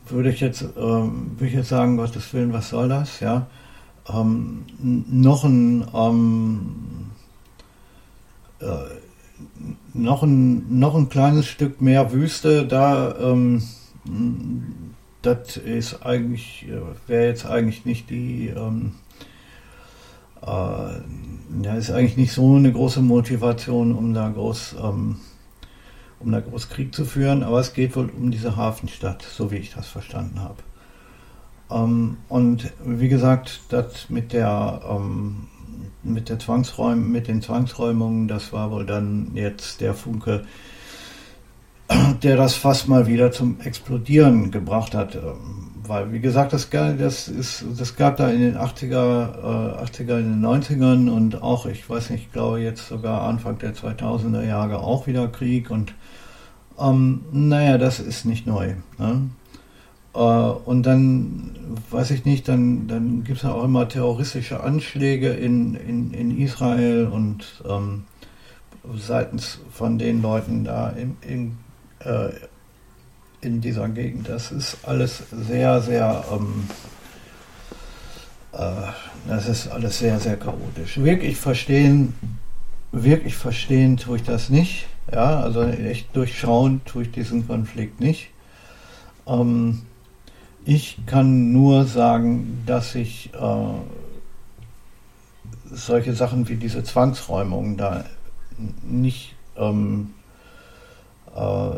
würde 0.08 0.30
ich 0.30 0.42
jetzt, 0.42 0.64
äh, 0.64 0.76
würde 0.76 1.48
ich 1.48 1.54
jetzt 1.54 1.70
sagen, 1.70 1.98
Gottes 1.98 2.34
Willen, 2.34 2.54
was 2.54 2.70
soll 2.70 2.90
das? 2.90 3.20
Ja, 3.22 3.48
ähm, 4.10 4.66
noch 4.80 5.44
ein 5.44 5.86
ähm, 5.94 7.01
äh, 8.62 9.02
noch 9.94 10.24
ein, 10.24 10.80
noch 10.80 10.96
ein 10.96 11.10
kleines 11.10 11.48
Stück 11.48 11.82
mehr 11.82 12.12
Wüste, 12.12 12.66
da 12.66 13.16
ähm, 13.20 13.64
das 15.22 15.58
ist 15.58 16.04
eigentlich, 16.04 16.68
wäre 17.08 17.28
jetzt 17.28 17.46
eigentlich 17.46 17.86
nicht 17.86 18.10
die, 18.10 18.48
ähm, 18.48 18.94
äh, 20.42 20.46
ja, 21.64 21.76
ist 21.76 21.92
eigentlich 21.92 22.18
nicht 22.18 22.34
so 22.34 22.56
eine 22.56 22.72
große 22.72 23.02
Motivation, 23.02 23.94
um 23.94 24.14
da 24.14 24.30
groß, 24.30 24.76
ähm, 24.82 25.18
um 26.20 26.32
da 26.32 26.40
groß 26.40 26.70
Krieg 26.70 26.96
zu 26.96 27.06
führen, 27.06 27.44
aber 27.44 27.60
es 27.60 27.74
geht 27.74 27.96
wohl 27.96 28.10
um 28.10 28.32
diese 28.32 28.56
Hafenstadt, 28.56 29.22
so 29.22 29.52
wie 29.52 29.58
ich 29.58 29.74
das 29.74 29.88
verstanden 29.88 30.40
habe. 30.40 30.64
Ähm, 31.70 32.18
und 32.28 32.72
wie 32.84 33.10
gesagt, 33.10 33.62
das 33.70 34.10
mit 34.10 34.34
der 34.34 34.82
ähm, 34.90 35.48
mit, 36.04 36.30
der 36.30 36.40
Zwangsräum, 36.40 37.12
mit 37.12 37.28
den 37.28 37.42
Zwangsräumungen, 37.42 38.28
das 38.28 38.54
war 38.54 38.72
wohl 38.72 38.86
dann 38.86 39.32
jetzt 39.36 39.82
der 39.82 39.94
Funke, 39.94 40.46
der 42.24 42.38
das 42.38 42.56
fast 42.56 42.88
mal 42.88 43.08
wieder 43.08 43.32
zum 43.32 43.60
Explodieren 43.62 44.52
gebracht 44.52 44.94
hat. 44.96 45.18
Weil, 45.84 46.14
wie 46.14 46.20
gesagt, 46.20 46.54
das, 46.54 46.70
das, 46.70 47.28
ist, 47.28 47.66
das 47.78 47.96
gab 47.96 48.18
da 48.18 48.30
in 48.30 48.40
den 48.40 48.58
80er, 48.58 49.80
äh, 49.80 49.84
80er, 49.84 50.20
in 50.20 50.42
den 50.42 50.46
90ern 50.46 51.10
und 51.10 51.42
auch, 51.42 51.66
ich 51.66 51.90
weiß 51.90 52.12
nicht, 52.12 52.26
ich 52.26 52.32
glaube 52.32 52.62
jetzt 52.62 52.88
sogar 52.88 53.24
Anfang 53.24 53.58
der 53.58 53.74
2000er 53.74 54.46
Jahre 54.46 54.80
auch 54.80 55.08
wieder 55.08 55.28
Krieg 55.28 55.70
und 55.72 55.94
ähm, 56.80 57.26
naja, 57.32 57.78
das 57.78 58.00
ist 58.00 58.26
nicht 58.26 58.48
neu. 58.48 58.76
Ne? 58.98 59.30
Äh, 60.14 60.20
und 60.20 60.84
dann, 60.84 61.52
weiß 61.90 62.12
ich 62.12 62.26
nicht, 62.26 62.48
dann, 62.48 62.88
dann 62.88 63.24
gibt 63.24 63.38
es 63.38 63.44
ja 63.44 63.54
auch 63.54 63.64
immer 63.64 63.88
terroristische 63.88 64.62
Anschläge 64.64 65.30
in, 65.30 65.76
in, 65.76 66.14
in 66.14 66.38
Israel 66.38 67.08
und 67.08 67.64
ähm, 67.68 68.04
seitens 68.96 69.60
von 69.72 69.98
den 69.98 70.22
Leuten 70.22 70.64
da 70.64 70.90
in, 70.90 71.18
in, 71.22 71.58
äh, 72.00 72.30
in 73.42 73.62
dieser 73.62 73.90
Gegend. 73.90 74.30
Das 74.30 74.52
ist 74.52 74.78
alles 74.84 75.24
sehr, 75.32 75.82
sehr, 75.82 76.24
ähm, 76.32 76.68
äh, 78.54 78.92
das 79.28 79.48
ist 79.48 79.68
alles 79.70 80.00
sehr, 80.00 80.20
sehr 80.20 80.38
chaotisch. 80.38 80.98
Wirklich 80.98 81.38
verstehen, 81.38 82.14
wirklich 82.92 83.36
verstehen 83.36 83.98
tue 83.98 84.18
ich 84.18 84.24
das 84.24 84.50
nicht. 84.50 84.88
Ja, 85.12 85.42
also 85.42 85.64
echt 85.64 86.16
durchschauen 86.16 86.82
tue 86.86 87.04
ich 87.04 87.12
diesen 87.12 87.48
Konflikt 87.48 88.00
nicht. 88.00 88.30
Ähm, 89.28 89.82
ich 90.66 90.98
kann 91.06 91.52
nur 91.52 91.86
sagen, 91.86 92.64
dass 92.66 92.96
ich 92.96 93.32
äh, 93.34 93.74
solche 95.72 96.14
Sachen 96.14 96.48
wie 96.48 96.56
diese 96.56 96.84
Zwangsräumung 96.84 97.78
da 97.78 98.06
nicht, 98.84 99.36
ähm, 99.58 100.14
äh, 101.36 101.70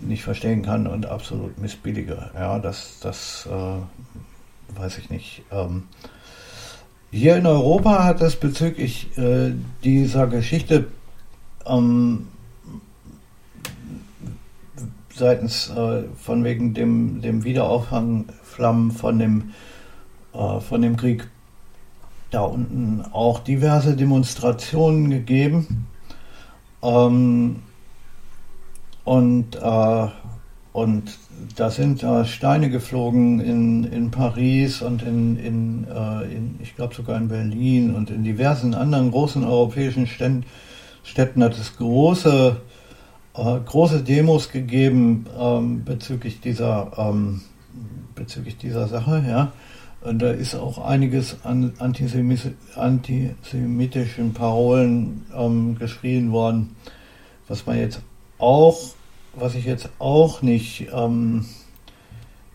nicht 0.00 0.22
verstehen 0.22 0.62
kann 0.62 0.86
und 0.86 1.06
absolut 1.06 1.58
missbillige. 1.58 2.30
Ja, 2.34 2.58
das, 2.58 2.98
das 3.00 3.48
äh, 3.50 4.78
weiß 4.80 4.98
ich 4.98 5.10
nicht. 5.10 5.42
Ähm, 5.50 5.84
hier 7.10 7.36
in 7.36 7.46
Europa 7.46 8.04
hat 8.04 8.20
es 8.22 8.36
bezüglich 8.36 9.16
äh, 9.18 9.52
dieser 9.84 10.26
Geschichte 10.26 10.86
ähm, 11.66 12.28
seitens 15.20 15.70
äh, 15.70 16.02
von 16.16 16.42
wegen 16.42 16.74
dem, 16.74 17.22
dem 17.22 17.44
Wiederauffangflammen 17.44 18.90
von 18.90 19.18
dem, 19.20 19.52
äh, 20.34 20.58
von 20.58 20.82
dem 20.82 20.96
Krieg 20.96 21.28
da 22.30 22.42
unten 22.42 23.04
auch 23.12 23.38
diverse 23.40 23.94
Demonstrationen 23.96 25.10
gegeben. 25.10 25.86
Ähm, 26.82 27.62
und, 29.04 29.56
äh, 29.56 30.08
und 30.72 31.18
da 31.56 31.70
sind 31.70 32.02
äh, 32.02 32.24
Steine 32.24 32.70
geflogen 32.70 33.40
in, 33.40 33.84
in 33.84 34.10
Paris 34.10 34.82
und 34.82 35.02
in, 35.02 35.36
in, 35.36 35.86
äh, 35.88 36.32
in 36.32 36.58
ich 36.62 36.76
glaube 36.76 36.94
sogar 36.94 37.16
in 37.16 37.28
Berlin 37.28 37.94
und 37.94 38.10
in 38.10 38.24
diversen 38.24 38.74
anderen 38.74 39.10
großen 39.10 39.44
europäischen 39.44 40.06
Städten, 40.06 40.44
Städten 41.02 41.42
hat 41.42 41.58
es 41.58 41.76
große 41.76 42.60
äh, 43.34 43.58
große 43.64 44.02
Demos 44.02 44.50
gegeben 44.50 45.26
ähm, 45.38 45.84
bezüglich 45.84 46.40
dieser 46.40 46.92
ähm, 46.96 47.42
bezüglich 48.14 48.56
dieser 48.58 48.88
Sache, 48.88 49.24
ja. 49.26 49.52
Und 50.02 50.20
da 50.20 50.30
ist 50.30 50.54
auch 50.54 50.78
einiges 50.78 51.44
an 51.44 51.74
antisemitischen 51.78 54.32
Parolen 54.32 55.26
ähm, 55.36 55.76
geschrien 55.78 56.32
worden, 56.32 56.74
was 57.48 57.66
man 57.66 57.76
jetzt 57.78 58.00
auch, 58.38 58.78
was 59.34 59.54
ich 59.54 59.66
jetzt 59.66 59.90
auch 59.98 60.40
nicht 60.40 60.88
ähm, 60.92 61.44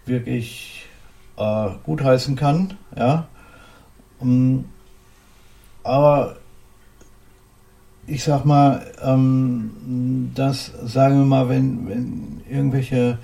wirklich 0.07 0.85
äh, 1.37 1.69
gutheißen 1.83 2.35
kann, 2.35 2.73
ja. 2.97 3.27
Ähm, 4.21 4.65
aber 5.83 6.37
ich 8.07 8.23
sag 8.23 8.45
mal, 8.45 8.85
ähm, 9.03 10.31
dass, 10.35 10.71
sagen 10.85 11.19
wir 11.19 11.25
mal, 11.25 11.49
wenn, 11.49 11.87
wenn 11.87 12.41
irgendwelche 12.49 13.17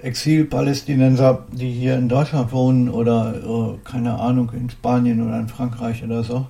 Exil-Palästinenser, 0.00 1.46
die 1.52 1.70
hier 1.70 1.96
in 1.96 2.08
Deutschland 2.08 2.52
wohnen 2.52 2.88
oder, 2.88 3.34
äh, 3.34 3.78
keine 3.84 4.18
Ahnung, 4.18 4.50
in 4.52 4.70
Spanien 4.70 5.26
oder 5.26 5.38
in 5.38 5.48
Frankreich 5.48 6.02
oder 6.04 6.22
so, 6.22 6.46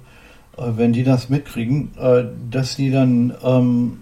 äh, 0.56 0.62
wenn 0.76 0.92
die 0.92 1.04
das 1.04 1.28
mitkriegen, 1.28 1.90
äh, 1.98 2.24
dass 2.50 2.76
die 2.76 2.90
dann 2.90 3.34
ähm, 3.42 4.00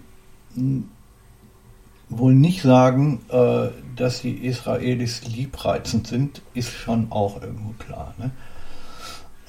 wohl 2.09 2.33
nicht 2.33 2.61
sagen, 2.61 3.21
äh, 3.29 3.69
dass 3.95 4.21
die 4.21 4.45
Israelis 4.45 5.25
liebreizend 5.25 6.07
sind, 6.07 6.41
ist 6.53 6.71
schon 6.71 7.07
auch 7.11 7.41
irgendwo 7.41 7.73
klar. 7.79 8.13
Ne? 8.17 8.31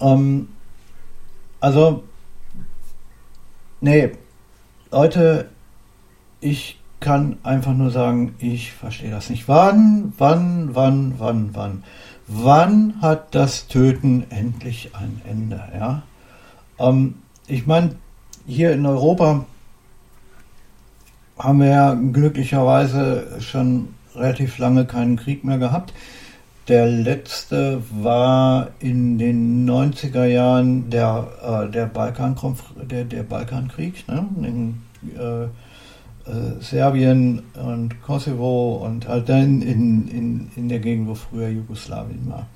Ähm, 0.00 0.48
also 1.60 2.04
Nee, 3.80 4.10
Leute, 4.90 5.48
ich 6.40 6.80
kann 6.98 7.36
einfach 7.44 7.74
nur 7.74 7.92
sagen, 7.92 8.34
ich 8.40 8.72
verstehe 8.72 9.10
das 9.10 9.30
nicht. 9.30 9.46
Wann, 9.46 10.12
wann, 10.18 10.74
wann, 10.74 11.14
wann, 11.18 11.50
wann? 11.54 11.84
Wann 12.26 13.00
hat 13.00 13.36
das 13.36 13.68
Töten 13.68 14.26
endlich 14.30 14.96
ein 14.96 15.22
Ende? 15.24 15.62
Ja? 15.72 16.02
Ähm, 16.80 17.14
ich 17.46 17.68
meine, 17.68 17.94
hier 18.46 18.72
in 18.72 18.84
Europa 18.84 19.46
haben 21.38 21.60
wir 21.60 21.68
ja 21.68 21.94
glücklicherweise 21.94 23.40
schon 23.40 23.94
relativ 24.16 24.58
lange 24.58 24.86
keinen 24.86 25.16
Krieg 25.16 25.44
mehr 25.44 25.58
gehabt. 25.58 25.92
Der 26.68 26.86
letzte 26.86 27.82
war 27.90 28.68
in 28.78 29.16
den 29.16 29.66
90er 29.68 30.26
Jahren 30.26 30.90
der, 30.90 31.26
äh, 31.42 31.70
der, 31.70 31.86
Balkan 31.86 32.36
der, 32.90 33.04
der 33.04 33.22
Balkankrieg 33.22 34.06
ne? 34.06 34.28
in 34.42 34.82
äh, 35.18 35.44
äh, 35.44 35.48
Serbien 36.60 37.42
und 37.54 38.02
Kosovo 38.02 38.84
und 38.84 39.08
halt 39.08 39.30
dann 39.30 39.62
in, 39.62 40.08
in, 40.08 40.50
in 40.56 40.68
der 40.68 40.80
Gegend, 40.80 41.08
wo 41.08 41.14
früher 41.14 41.48
Jugoslawien 41.48 42.28
war. 42.28 42.46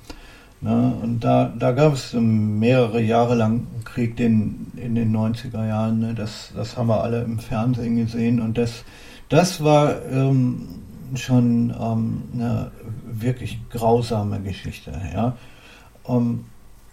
Ne? 0.61 0.93
Und 1.01 1.23
da, 1.23 1.51
da 1.57 1.71
gab 1.71 1.93
es 1.93 2.13
mehrere 2.13 3.01
Jahre 3.01 3.33
lang 3.33 3.65
einen 3.73 3.83
Krieg 3.83 4.15
den, 4.15 4.71
in 4.77 4.93
den 4.93 5.11
90er 5.15 5.67
Jahren. 5.67 5.99
Ne? 5.99 6.13
Das, 6.13 6.53
das 6.55 6.77
haben 6.77 6.87
wir 6.87 7.03
alle 7.03 7.23
im 7.23 7.39
Fernsehen 7.39 7.95
gesehen 7.95 8.41
und 8.41 8.59
das, 8.59 8.85
das 9.29 9.63
war 9.63 10.05
ähm, 10.05 10.67
schon 11.15 11.73
ähm, 11.79 12.21
eine 12.33 12.71
wirklich 13.21 13.59
grausame 13.69 14.41
Geschichte. 14.41 14.91
Ja? 15.13 15.37
Um, 16.03 16.45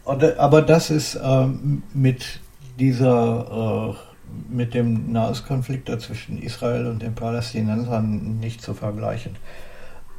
ähm, 0.06 0.32
aber 0.38 0.62
das 0.62 0.90
ist 0.90 1.18
ähm, 1.22 1.82
mit 1.94 2.40
dieser, 2.78 3.92
äh, 3.92 4.52
mit 4.52 4.74
dem 4.74 5.12
Nahostkonflikt 5.12 5.88
zwischen 6.00 6.42
Israel 6.42 6.86
und 6.86 7.02
den 7.02 7.14
Palästinensern 7.14 8.38
nicht 8.40 8.62
zu 8.62 8.74
vergleichen. 8.74 9.36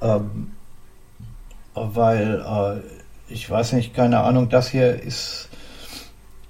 Ähm, 0.01 0.51
weil, 1.73 2.41
äh, 2.41 3.33
ich 3.33 3.49
weiß 3.49 3.73
nicht, 3.73 3.93
keine 3.93 4.19
Ahnung, 4.21 4.49
das 4.49 4.69
hier 4.69 5.01
ist, 5.01 5.49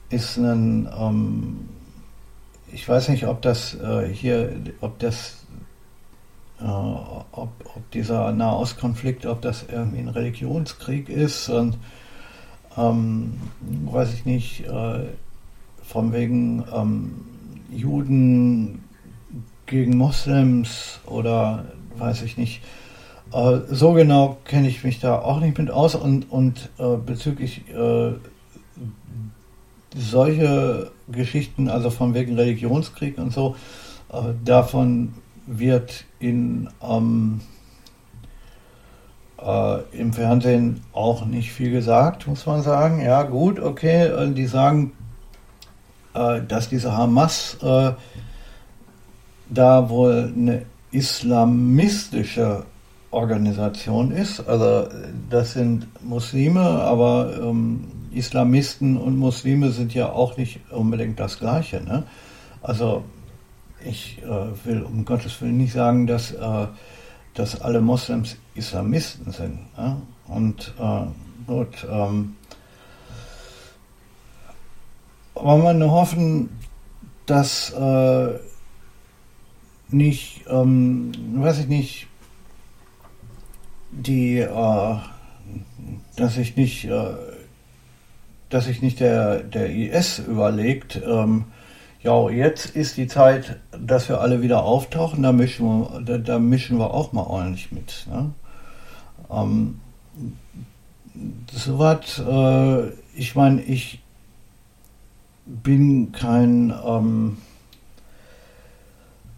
ist 0.10 0.38
ein, 0.38 0.90
ähm, 0.98 1.70
ich 2.72 2.88
weiß 2.88 3.10
nicht, 3.10 3.28
ob 3.28 3.42
das 3.42 3.76
äh, 3.76 4.08
hier, 4.08 4.56
ob 4.82 5.00
das 5.00 5.41
ob, 6.64 7.54
ob, 7.64 7.92
dieser 7.92 8.32
Nahostkonflikt, 8.32 9.26
ob 9.26 9.42
das 9.42 9.66
irgendwie 9.72 10.00
ein 10.00 10.08
Religionskrieg 10.08 11.10
ist 11.10 11.50
und 11.50 11.78
ähm, 12.78 13.34
weiß 13.86 14.14
ich 14.14 14.26
nicht, 14.26 14.66
äh, 14.66 15.06
von 15.84 16.14
wegen 16.14 16.64
ähm, 16.74 17.26
Juden 17.72 18.84
gegen 19.66 19.98
Moslems 19.98 21.00
oder 21.06 21.66
weiß 21.98 22.22
ich 22.24 22.38
nicht. 22.38 22.62
Äh, 23.34 23.60
so 23.70 23.94
genau 23.94 24.38
kenne 24.46 24.68
ich 24.68 24.84
mich 24.84 25.00
da 25.00 25.20
auch 25.20 25.40
nicht 25.40 25.58
mit 25.58 25.72
aus 25.72 25.96
und, 25.96 26.32
und 26.32 26.70
äh, 26.78 26.98
bezüglich 26.98 27.64
äh, 27.70 28.14
solche 29.96 30.92
Geschichten, 31.10 31.70
also 31.70 31.90
von 31.90 32.14
wegen 32.14 32.36
Religionskrieg 32.36 33.18
und 33.18 33.34
so, 33.34 33.56
äh, 34.12 34.34
davon 34.46 35.14
wird 35.48 36.06
in, 36.20 36.70
ähm, 36.82 37.42
äh, 39.42 39.82
im 39.92 40.14
Fernsehen 40.14 40.82
auch 40.94 41.26
nicht 41.26 41.52
viel 41.52 41.72
gesagt, 41.72 42.28
muss 42.28 42.46
man 42.46 42.62
sagen. 42.62 43.02
Ja, 43.02 43.24
gut, 43.24 43.60
okay, 43.60 44.06
äh, 44.06 44.32
die 44.32 44.48
sagen, 44.48 44.94
äh, 46.14 46.42
dass 46.42 46.70
diese 46.70 46.96
Hamas 46.96 47.58
äh, 47.62 47.92
da 49.50 49.90
wohl 49.90 50.34
eine 50.36 50.66
islamistische 50.92 52.66
Organisation 53.12 54.12
ist. 54.12 54.40
Also 54.48 54.88
das 55.30 55.54
sind 55.54 55.88
Muslime, 56.04 56.62
aber 56.62 57.34
ähm, 57.42 57.84
Islamisten 58.14 58.98
und 58.98 59.18
Muslime 59.18 59.72
sind 59.72 59.94
ja 59.94 60.12
auch 60.12 60.38
nicht 60.38 60.60
unbedingt 60.72 61.20
das 61.20 61.40
Gleiche. 61.40 61.82
Ne? 61.82 62.04
Also 62.62 63.04
ich 63.86 64.22
äh, 64.24 64.66
will 64.66 64.84
um 64.84 65.06
Gottes 65.06 65.42
Willen 65.42 65.58
nicht 65.58 65.74
sagen, 65.74 66.08
dass, 66.08 66.32
äh, 66.32 66.68
dass 67.34 67.62
alle 67.62 67.82
Moslems 67.82 68.38
Islamisten 68.56 69.32
sind. 69.32 69.60
Ja? 69.78 70.02
Und 70.28 70.74
äh, 70.80 71.06
gut, 71.48 71.88
ähm, 71.90 72.36
wollen 75.36 75.64
wir 75.64 75.74
nur 75.74 75.92
hoffen, 75.92 76.50
dass 77.26 77.72
äh, 77.72 78.40
nicht, 79.90 80.46
ähm, 80.48 81.12
weiß 81.36 81.60
ich 81.60 81.68
nicht, 81.68 82.08
die, 83.92 84.40
äh, 84.40 84.96
dass 86.16 86.38
ich 86.38 86.56
nicht, 86.56 86.86
äh, 86.86 87.14
dass 88.50 88.66
sich 88.66 88.82
nicht 88.82 89.00
der, 89.00 89.44
der 89.44 89.70
IS 89.70 90.20
überlegt, 90.20 91.02
ähm, 91.06 91.46
ja, 92.04 92.30
jetzt 92.30 92.76
ist 92.76 92.98
die 92.98 93.08
Zeit, 93.08 93.60
dass 93.72 94.10
wir 94.10 94.22
alle 94.22 94.42
wieder 94.42 94.64
auftauchen, 94.64 95.24
da 95.24 95.32
mischen 95.32 95.66
wir, 95.66 96.02
da, 96.02 96.18
da 96.18 96.40
mischen 96.40 96.78
wir 96.80 96.94
auch 96.94 97.14
mal 97.14 97.24
ordentlich 97.24 97.72
mit. 97.72 98.08
Ne? 98.10 98.32
Ähm, 99.30 99.80
Soweit, 101.54 102.20
äh, 102.20 102.90
ich 103.16 103.36
meine, 103.36 103.62
ich 103.62 104.00
bin 105.46 106.12
kein, 106.12 106.74
ähm, 106.86 107.38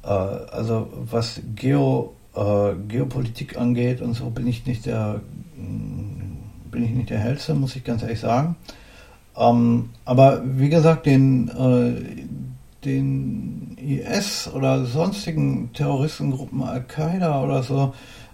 äh, 0.03 0.07
also 0.07 0.87
was 1.09 1.41
Geo, 1.55 2.13
äh, 2.35 2.75
Geopolitik 2.87 3.57
angeht 3.57 4.01
und 4.01 4.13
so 4.13 4.29
bin 4.29 4.47
ich 4.47 4.65
nicht 4.65 4.85
der, 4.85 5.21
mm, 5.57 6.69
bin 6.71 6.83
ich 6.83 6.91
nicht 6.91 7.09
der 7.09 7.19
hellste, 7.19 7.55
muss 7.55 7.75
ich 7.75 7.83
ganz 7.83 8.03
ehrlich 8.03 8.19
sagen. 8.19 8.55
Ähm, 9.35 9.89
aber 10.05 10.43
wie 10.45 10.69
gesagt, 10.69 11.07
den, 11.07 11.49
äh, 11.49 12.25
den 12.85 13.77
IS 13.77 14.49
oder 14.53 14.85
sonstigen 14.85 15.71
Terroristengruppen 15.73 16.63
Al-Qaida 16.63 17.43
oder 17.43 17.63
so, 17.63 17.93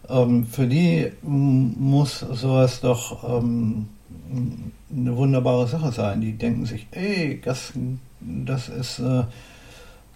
ähm, 0.09 0.45
für 0.45 0.67
die 0.67 1.11
muss 1.21 2.19
sowas 2.19 2.81
doch 2.81 3.39
ähm, 3.41 3.87
eine 4.91 5.15
wunderbare 5.15 5.67
Sache 5.67 5.91
sein. 5.91 6.21
Die 6.21 6.33
denken 6.33 6.65
sich, 6.65 6.87
ey, 6.91 7.41
das, 7.43 7.73
das 8.19 8.69
ist 8.69 8.99
äh, 8.99 9.23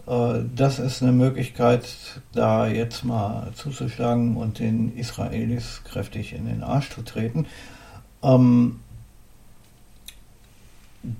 äh, 0.08 0.43
das 0.56 0.80
ist 0.80 1.02
eine 1.02 1.12
Möglichkeit, 1.12 1.84
da 2.34 2.67
jetzt 2.67 3.04
mal 3.04 3.52
zuzuschlagen 3.56 4.38
und 4.38 4.60
den 4.60 4.96
Israelis 4.96 5.82
kräftig 5.84 6.34
in 6.34 6.46
den 6.46 6.63
Arsch 6.63 6.89
zu 6.89 7.02
treten. 7.02 7.46
Ähm, 8.22 8.80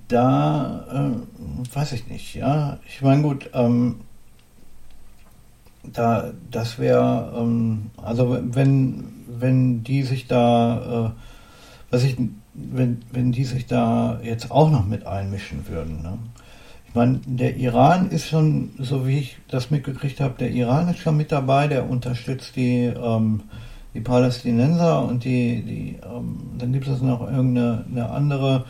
da 0.08 0.84
äh, 0.92 1.74
weiß 1.76 1.92
ich 1.92 2.08
nicht, 2.08 2.34
ja. 2.34 2.78
Ich 2.88 3.02
meine, 3.02 3.22
gut, 3.22 3.50
ähm, 3.52 4.00
da, 5.82 6.32
das 6.50 6.78
wäre, 6.78 7.34
ähm, 7.36 7.90
also 8.02 8.38
wenn, 8.42 9.04
wenn 9.28 9.84
die 9.84 10.02
sich 10.02 10.26
da, 10.26 11.12
äh, 11.12 11.92
was 11.92 12.04
ich, 12.04 12.16
wenn, 12.54 13.02
wenn 13.12 13.32
die 13.32 13.44
sich 13.44 13.66
da 13.66 14.20
jetzt 14.22 14.50
auch 14.50 14.70
noch 14.70 14.86
mit 14.86 15.06
einmischen 15.06 15.68
würden, 15.68 16.02
ne? 16.02 16.18
Ich 16.88 16.96
meine, 16.96 17.20
der 17.26 17.56
Iran 17.56 18.10
ist 18.10 18.28
schon, 18.28 18.70
so 18.78 19.04
wie 19.04 19.18
ich 19.18 19.36
das 19.48 19.72
mitgekriegt 19.72 20.20
habe, 20.20 20.34
der 20.38 20.52
Iran 20.52 20.88
ist 20.88 21.00
schon 21.00 21.16
mit 21.16 21.32
dabei, 21.32 21.66
der 21.66 21.90
unterstützt 21.90 22.54
die, 22.54 22.84
ähm, 22.84 23.42
die 23.94 24.00
Palästinenser 24.00 25.04
und 25.04 25.24
die, 25.24 25.62
die 25.62 25.98
ähm, 26.04 26.38
dann 26.56 26.72
gibt 26.72 26.86
es 26.86 27.02
noch 27.02 27.22
irgendeine 27.22 27.84
eine 27.90 28.10
andere 28.10 28.64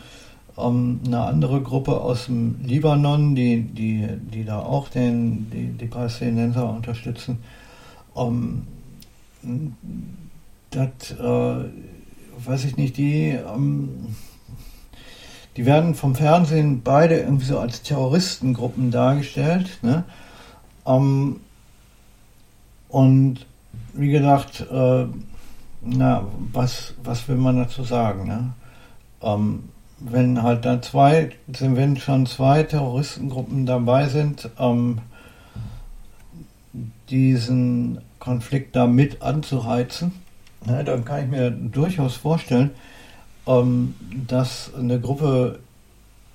ähm, 0.57 0.99
eine 1.05 1.21
andere 1.21 1.61
Gruppe 1.61 1.99
aus 2.01 2.25
dem 2.25 2.57
Libanon, 2.63 3.35
die, 3.35 3.61
die, 3.61 4.07
die 4.33 4.45
da 4.45 4.59
auch 4.59 4.89
den, 4.89 5.49
die, 5.51 5.67
die 5.67 5.87
Palästinenser 5.87 6.69
unterstützen. 6.69 7.39
Ähm, 8.15 8.63
das, 10.71 11.11
äh, 11.11 11.65
weiß 12.45 12.65
ich 12.65 12.77
nicht, 12.77 12.97
die, 12.97 13.29
ähm, 13.29 14.15
die 15.57 15.65
werden 15.65 15.95
vom 15.95 16.15
Fernsehen 16.15 16.81
beide 16.83 17.19
irgendwie 17.19 17.45
so 17.45 17.59
als 17.59 17.81
Terroristengruppen 17.81 18.91
dargestellt. 18.91 19.79
Ne? 19.81 20.03
Ähm, 20.85 21.39
und 22.89 23.45
wie 23.93 24.09
gesagt, 24.09 24.65
äh, 24.71 25.05
na, 25.81 26.27
was, 26.51 26.93
was 27.03 27.27
will 27.27 27.37
man 27.37 27.57
dazu 27.57 27.83
sagen? 27.83 28.27
Ne? 28.27 28.53
Ähm, 29.21 29.69
wenn 29.99 30.43
halt 30.43 30.65
da 30.65 30.81
zwei, 30.81 31.31
wenn 31.47 31.97
schon 31.97 32.25
zwei 32.25 32.63
Terroristengruppen 32.63 33.65
dabei 33.65 34.07
sind, 34.07 34.49
ähm, 34.59 34.99
diesen 37.09 37.99
Konflikt 38.19 38.75
da 38.75 38.87
mit 38.87 39.21
anzuheizen, 39.21 40.11
ne, 40.65 40.83
dann 40.83 41.05
kann 41.05 41.23
ich 41.23 41.29
mir 41.29 41.51
durchaus 41.51 42.15
vorstellen, 42.15 42.71
ähm, 43.47 43.95
dass 44.27 44.71
eine 44.77 44.99
Gruppe 44.99 45.59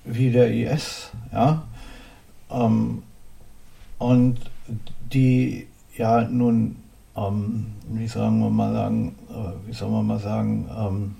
wie 0.05 0.31
der 0.31 0.51
IS, 0.51 1.11
ja, 1.31 1.63
ähm, 2.49 3.03
und 3.99 4.39
die 5.13 5.67
ja 5.95 6.21
nun, 6.21 6.77
ähm, 7.15 7.67
wie 7.89 8.07
sagen 8.07 8.39
wir 8.39 8.49
mal 8.49 8.73
sagen, 8.73 9.15
äh, 9.29 9.67
wie 9.67 9.73
soll 9.73 9.89
man 9.89 10.07
mal 10.07 10.19
sagen, 10.19 10.69
ähm, 10.75 11.15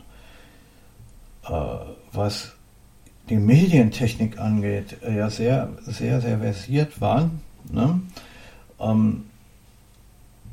äh, 1.48 2.01
was 2.14 2.54
die 3.30 3.38
Medientechnik 3.38 4.40
angeht, 4.40 4.98
äh, 5.04 5.18
ja 5.18 5.30
sehr, 5.30 5.70
sehr, 5.86 6.22
sehr 6.22 6.40
versiert 6.40 7.00
waren. 7.02 7.42
Ne? 7.72 8.02
Ähm, 8.80 9.24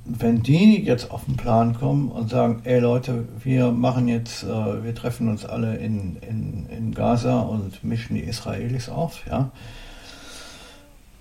wenn 0.04 0.42
die 0.42 0.82
jetzt 0.82 1.10
auf 1.10 1.26
den 1.26 1.36
Plan 1.36 1.74
kommen 1.74 2.10
und 2.10 2.30
sagen, 2.30 2.60
ey 2.64 2.80
Leute, 2.80 3.28
wir 3.42 3.72
machen 3.72 4.08
jetzt, 4.08 4.42
äh, 4.42 4.82
wir 4.82 4.94
treffen 4.94 5.28
uns 5.28 5.44
alle 5.44 5.76
in, 5.76 6.16
in, 6.16 6.66
in 6.70 6.94
Gaza 6.94 7.40
und 7.40 7.84
mischen 7.84 8.14
die 8.16 8.22
Israelis 8.22 8.88
auf, 8.88 9.26
ja. 9.26 9.50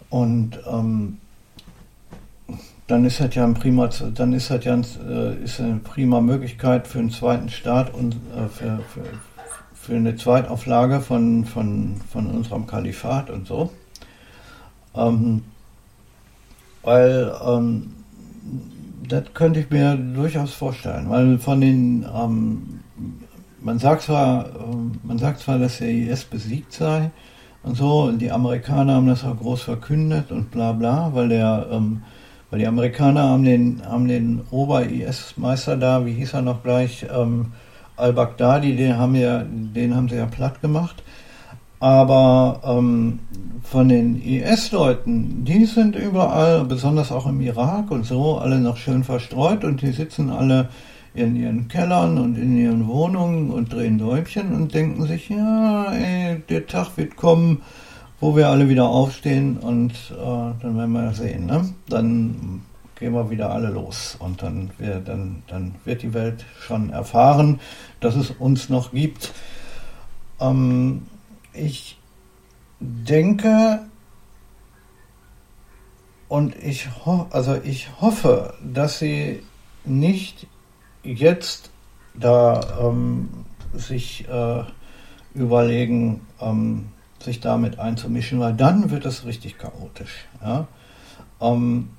Und 0.10 0.60
ähm, 0.66 1.18
dann 2.88 3.04
ist 3.04 3.20
das 3.20 3.36
ja 3.36 3.44
ein 3.44 3.56
prima, 3.56 3.90
dann 4.14 4.32
ist 4.32 4.50
das 4.50 4.64
ja 4.64 4.74
ein, 4.74 4.86
äh, 5.06 5.44
ist 5.44 5.60
eine 5.60 5.80
prima 5.80 6.22
Möglichkeit 6.22 6.88
für 6.88 7.00
einen 7.00 7.12
zweiten 7.12 7.50
Staat 7.50 7.94
und 7.94 8.16
äh, 8.16 8.48
für, 8.48 8.80
für, 8.94 9.04
für 9.88 9.96
eine 9.96 10.18
Zweitauflage 10.18 11.00
von, 11.00 11.46
von, 11.46 11.96
von 12.12 12.28
unserem 12.28 12.68
Kalifat 12.68 13.30
und 13.30 13.48
so. 13.48 13.72
Ähm, 14.94 15.44
weil 16.84 17.34
ähm, 17.48 17.94
das 19.08 19.24
könnte 19.34 19.62
ich 19.62 19.70
mir 19.70 19.96
durchaus 19.96 20.54
vorstellen, 20.54 21.10
weil 21.10 21.38
von 21.38 21.62
den, 21.62 22.06
ähm, 22.14 22.82
man 23.62 23.80
sagt 23.80 24.02
zwar, 24.02 24.48
ähm, 24.60 25.00
man 25.04 25.20
sagt 25.20 25.40
zwar, 25.40 25.58
dass 25.58 25.78
der 25.78 25.90
IS 25.90 26.26
besiegt 26.26 26.74
sei 26.74 27.10
und 27.64 27.78
so, 27.78 28.12
die 28.12 28.30
Amerikaner 28.30 28.96
haben 28.96 29.08
das 29.08 29.24
auch 29.24 29.38
groß 29.38 29.62
verkündet 29.62 30.32
und 30.32 30.52
bla 30.52 30.74
bla, 30.74 31.12
weil 31.14 31.30
der, 31.30 31.68
ähm, 31.72 32.04
weil 32.50 32.60
die 32.60 32.68
Amerikaner 32.68 33.24
haben 33.24 33.46
den, 33.46 33.82
haben 33.86 34.10
den 34.10 34.42
Ober-IS-Meister 34.52 35.78
da, 35.78 36.06
wie 36.06 36.14
hieß 36.14 36.34
er 36.34 36.42
noch 36.42 36.62
gleich, 36.62 37.06
ähm, 37.10 37.54
Al-Baghdadi, 37.98 38.76
den 38.76 38.98
haben, 38.98 39.16
ja, 39.16 39.44
den 39.44 39.96
haben 39.96 40.08
sie 40.08 40.16
ja 40.16 40.26
platt 40.26 40.62
gemacht. 40.62 41.04
Aber 41.80 42.62
ähm, 42.64 43.20
von 43.64 43.90
den 43.90 44.22
IS-Leuten, 44.22 45.44
die 45.44 45.66
sind 45.66 45.96
überall, 45.96 46.64
besonders 46.66 47.12
auch 47.12 47.28
im 47.28 47.42
Irak 47.42 47.92
und 47.92 48.06
so, 48.06 48.38
alle 48.38 48.60
noch 48.60 48.78
schön 48.78 49.04
verstreut 49.04 49.64
und 49.64 49.82
die 49.82 49.92
sitzen 49.92 50.30
alle 50.30 50.70
in 51.14 51.36
ihren 51.36 51.68
Kellern 51.68 52.18
und 52.18 52.38
in 52.38 52.58
ihren 52.58 52.88
Wohnungen 52.88 53.52
und 53.52 53.74
drehen 53.74 53.98
Däumchen 53.98 54.54
und 54.54 54.74
denken 54.74 55.06
sich, 55.06 55.30
ja, 55.30 55.92
ey, 55.92 56.42
der 56.50 56.66
Tag 56.68 56.96
wird 56.96 57.16
kommen, 57.16 57.62
wo 58.20 58.36
wir 58.36 58.50
alle 58.50 58.70
wieder 58.70 58.88
aufstehen 58.88 59.58
und 59.58 59.92
äh, 60.12 60.62
dann 60.62 60.78
werden 60.78 60.94
wir 60.94 61.14
sehen. 61.14 61.46
Ne? 61.46 61.70
Dann 61.90 62.62
gehen 63.00 63.14
wir 63.14 63.30
wieder 63.30 63.52
alle 63.52 63.70
los 63.70 64.16
und 64.20 64.42
dann, 64.42 64.72
wir, 64.78 65.00
dann, 65.00 65.44
dann 65.48 65.76
wird 65.86 66.02
die 66.02 66.14
Welt 66.14 66.46
schon 66.60 66.90
erfahren, 66.90 67.60
dass 68.00 68.16
es 68.16 68.32
uns 68.32 68.70
noch 68.70 68.92
gibt. 68.92 69.34
Ähm, 70.40 71.08
ich 71.54 71.98
denke 72.80 73.88
und 76.28 76.56
ich, 76.56 76.90
also 77.30 77.56
ich 77.56 78.02
hoffe, 78.02 78.54
dass 78.62 79.00
sie 79.00 79.44
nicht 79.86 80.48
jetzt 81.04 81.72
da 82.14 82.80
ähm, 82.82 83.30
sich 83.74 84.28
äh, 84.28 84.64
überlegen, 85.34 86.22
ähm, 86.42 86.90
sich 87.20 87.40
damit 87.40 87.80
einzumischen, 87.80 88.40
weil 88.40 88.54
dann 88.54 88.90
wird 88.92 89.06
es 89.06 89.26
richtig 89.26 89.58
chaotisch. 89.58 90.28
Ja? 90.42 90.68
Ähm, 91.40 91.90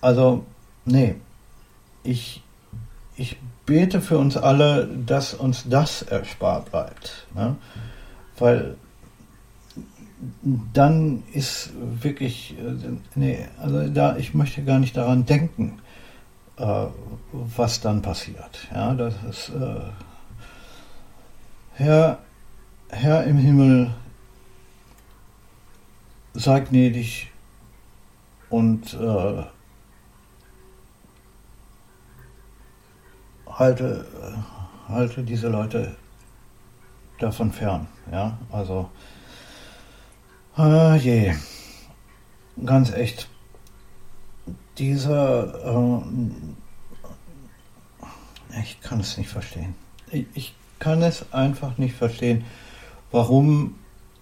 also, 0.00 0.44
nee, 0.84 1.16
ich, 2.04 2.42
ich 3.18 3.36
bete 3.66 4.00
für 4.00 4.16
uns 4.16 4.36
alle, 4.36 4.86
dass 4.86 5.34
uns 5.34 5.64
das 5.68 6.02
erspart 6.02 6.70
bleibt. 6.70 7.26
Ne? 7.34 7.56
Weil 8.38 8.76
dann 10.72 11.24
ist 11.32 11.70
wirklich, 12.02 12.54
äh, 12.58 12.96
nee, 13.14 13.46
also 13.60 13.88
da, 13.88 14.16
ich 14.16 14.34
möchte 14.34 14.62
gar 14.64 14.78
nicht 14.78 14.96
daran 14.96 15.26
denken, 15.26 15.80
äh, 16.56 16.86
was 17.32 17.80
dann 17.80 18.02
passiert. 18.02 18.68
Ja, 18.72 18.94
das 18.94 19.14
ist 19.28 19.48
äh, 19.50 19.80
Herr, 21.74 22.18
Herr 22.88 23.24
im 23.24 23.36
Himmel, 23.36 23.94
sei 26.34 26.60
gnädig 26.60 27.30
und 28.48 28.94
äh, 28.94 29.42
halte, 33.58 34.04
halte 34.88 35.22
diese 35.22 35.48
Leute 35.48 35.96
davon 37.18 37.52
fern. 37.52 37.88
Ja, 38.10 38.38
also, 38.50 38.88
ah 40.54 40.94
je, 40.96 41.34
ganz 42.64 42.92
echt. 42.92 43.28
Dieser, 44.78 45.54
äh, 45.64 46.02
ich 48.60 48.80
kann 48.80 49.00
es 49.00 49.18
nicht 49.18 49.28
verstehen. 49.28 49.74
Ich, 50.12 50.26
ich 50.34 50.54
kann 50.78 51.02
es 51.02 51.32
einfach 51.32 51.78
nicht 51.78 51.96
verstehen, 51.96 52.44
warum 53.10 53.74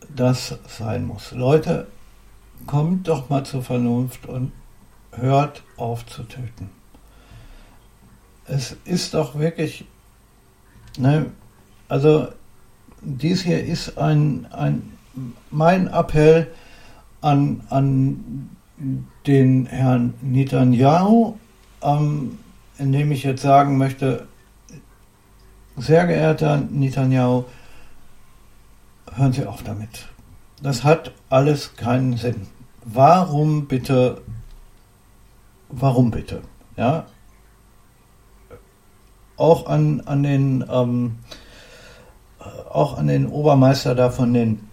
das 0.08 0.58
sein 0.66 1.04
muss. 1.04 1.32
Leute, 1.32 1.88
kommt 2.66 3.06
doch 3.08 3.28
mal 3.28 3.44
zur 3.44 3.62
Vernunft 3.62 4.24
und 4.26 4.52
hört 5.12 5.62
auf 5.76 6.06
zu 6.06 6.22
töten. 6.22 6.70
Es 8.48 8.76
ist 8.84 9.14
doch 9.14 9.38
wirklich, 9.38 9.84
ne, 10.98 11.32
also 11.88 12.28
dies 13.02 13.42
hier 13.42 13.64
ist 13.64 13.98
ein, 13.98 14.46
ein 14.52 14.92
mein 15.50 15.88
Appell 15.88 16.48
an, 17.20 17.62
an 17.70 18.50
den 19.26 19.66
Herrn 19.66 20.14
Netanyahu, 20.20 21.36
ähm, 21.82 22.38
indem 22.78 23.12
ich 23.12 23.22
jetzt 23.22 23.42
sagen 23.42 23.78
möchte, 23.78 24.28
sehr 25.76 26.06
geehrter 26.06 26.58
Netanyahu, 26.58 27.44
hören 29.14 29.32
Sie 29.32 29.46
auf 29.46 29.62
damit. 29.62 30.06
Das 30.62 30.84
hat 30.84 31.12
alles 31.28 31.76
keinen 31.76 32.16
Sinn. 32.16 32.46
Warum 32.84 33.66
bitte, 33.66 34.22
warum 35.68 36.10
bitte? 36.10 36.42
Ja, 36.76 37.06
auch 39.36 39.66
an, 39.66 40.02
an 40.06 40.22
den, 40.22 40.64
ähm, 40.70 41.16
auch 42.70 42.96
an 42.98 43.06
den 43.06 43.26
Obermeister 43.26 43.94
da 43.94 44.10
von 44.10 44.32
den, 44.34 44.68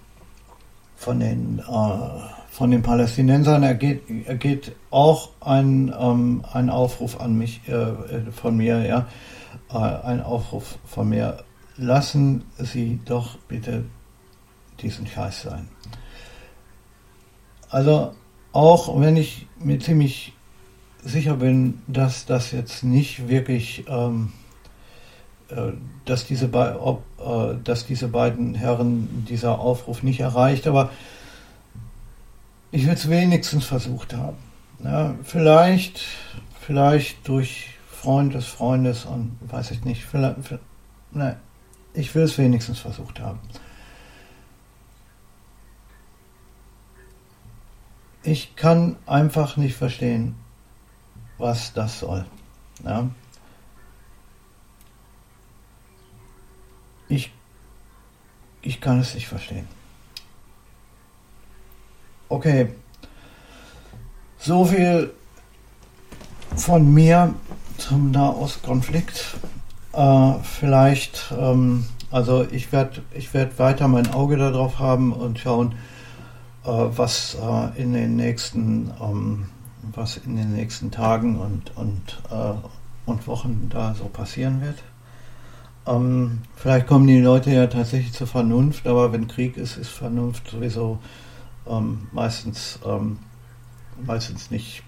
von 0.95 1.19
den, 1.19 1.59
äh, 1.59 2.43
von 2.49 2.71
den 2.71 2.83
Palästinensern 2.83 3.63
ergeht, 3.63 4.03
ergeht 4.27 4.73
auch 4.91 5.29
ein, 5.41 5.93
ähm, 5.99 6.43
ein 6.53 6.69
Aufruf 6.69 7.19
an 7.19 7.37
mich, 7.37 7.67
äh, 7.67 8.31
von 8.31 8.55
mir, 8.55 8.85
ja, 8.85 9.07
äh, 9.71 9.77
ein 9.77 10.21
Aufruf 10.21 10.77
von 10.85 11.09
mir. 11.09 11.43
Lassen 11.77 12.43
Sie 12.57 12.99
doch 13.05 13.37
bitte 13.47 13.85
diesen 14.79 15.07
Scheiß 15.07 15.43
sein. 15.43 15.67
Also 17.69 18.13
auch 18.51 18.99
wenn 18.99 19.17
ich 19.17 19.47
mir 19.59 19.79
ziemlich 19.79 20.33
sicher 21.03 21.37
bin, 21.37 21.81
dass 21.87 22.25
das 22.27 22.51
jetzt 22.51 22.83
nicht 22.83 23.27
wirklich, 23.27 23.85
ähm, 23.87 24.31
äh, 24.31 24.42
dass, 26.05 26.25
diese 26.25 26.49
ob, 26.53 27.03
äh, 27.19 27.55
dass 27.63 27.85
diese 27.85 28.07
beiden 28.07 28.55
Herren 28.55 29.25
dieser 29.29 29.59
Aufruf 29.59 30.03
nicht 30.03 30.19
erreicht, 30.19 30.67
aber 30.67 30.91
ich 32.71 32.85
will 32.85 32.93
es 32.93 33.09
wenigstens 33.09 33.65
versucht 33.65 34.13
haben. 34.13 34.37
Ja, 34.83 35.15
vielleicht, 35.23 36.01
vielleicht 36.59 37.27
durch 37.27 37.69
Freund 37.89 38.33
des 38.33 38.47
Freundes 38.47 39.05
und 39.05 39.37
weiß 39.47 39.71
ich 39.71 39.85
nicht, 39.85 40.03
vielleicht, 40.03 40.37
vielleicht 40.41 40.63
nein, 41.11 41.37
ich 41.93 42.13
will 42.15 42.23
es 42.23 42.37
wenigstens 42.37 42.79
versucht 42.79 43.19
haben. 43.19 43.39
Ich 48.23 48.55
kann 48.55 48.95
einfach 49.05 49.57
nicht 49.57 49.75
verstehen, 49.75 50.35
was 51.37 51.73
das 51.73 51.99
soll. 51.99 52.25
Ja? 52.83 53.09
Ich, 57.09 57.31
ich 58.61 58.81
kann 58.81 58.99
es 58.99 59.13
nicht 59.13 59.27
verstehen. 59.27 59.67
Okay, 62.29 62.69
so 64.39 64.65
viel 64.65 65.13
von 66.55 66.93
mir 66.93 67.35
zum 67.77 68.11
Nahostkonflikt. 68.11 69.35
Äh, 69.93 70.33
vielleicht, 70.43 71.33
ähm, 71.37 71.85
also 72.09 72.45
ich 72.49 72.71
werde 72.71 73.03
ich 73.13 73.33
werd 73.33 73.59
weiter 73.59 73.87
mein 73.87 74.11
Auge 74.13 74.37
darauf 74.37 74.79
haben 74.79 75.13
und 75.13 75.39
schauen, 75.39 75.73
äh, 76.63 76.67
was 76.69 77.35
äh, 77.35 77.81
in 77.81 77.93
den 77.93 78.15
nächsten 78.15 78.91
ähm, 78.99 79.49
was 79.91 80.17
in 80.17 80.35
den 80.35 80.53
nächsten 80.53 80.91
Tagen 80.91 81.39
und, 81.39 81.75
und, 81.75 82.21
äh, 82.31 82.53
und 83.05 83.27
Wochen 83.27 83.69
da 83.69 83.93
so 83.95 84.05
passieren 84.05 84.61
wird. 84.61 84.77
Ähm, 85.85 86.39
vielleicht 86.55 86.87
kommen 86.87 87.07
die 87.07 87.19
Leute 87.19 87.51
ja 87.51 87.67
tatsächlich 87.67 88.13
zur 88.13 88.27
Vernunft, 88.27 88.87
aber 88.87 89.11
wenn 89.11 89.27
Krieg 89.27 89.57
ist, 89.57 89.77
ist 89.77 89.89
Vernunft 89.89 90.49
sowieso 90.49 90.99
ähm, 91.67 92.07
meistens, 92.11 92.79
ähm, 92.85 93.19
meistens, 94.05 94.49
nicht, 94.49 94.83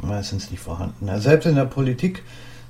meistens 0.00 0.50
nicht 0.50 0.60
vorhanden. 0.60 1.06
Ja, 1.06 1.18
selbst 1.20 1.46
in 1.46 1.54
der 1.54 1.66
Politik, 1.66 2.24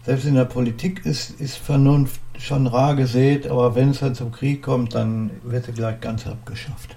selbst 0.04 0.26
in 0.26 0.34
der 0.34 0.44
Politik 0.44 1.06
ist, 1.06 1.40
ist 1.40 1.56
Vernunft 1.56 2.20
schon 2.38 2.66
rar 2.66 2.94
gesät, 2.94 3.46
aber 3.46 3.74
wenn 3.74 3.90
es 3.90 4.00
dann 4.00 4.14
zum 4.14 4.30
Krieg 4.30 4.62
kommt, 4.62 4.94
dann 4.94 5.30
wird 5.42 5.64
sie 5.64 5.72
gleich 5.72 6.00
ganz 6.00 6.26
abgeschafft. 6.26 6.96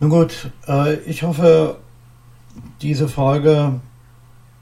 Nun 0.00 0.10
gut, 0.10 0.50
äh, 0.66 0.96
ich 1.00 1.22
hoffe, 1.22 1.76
diese 2.80 3.08
Folge 3.08 3.80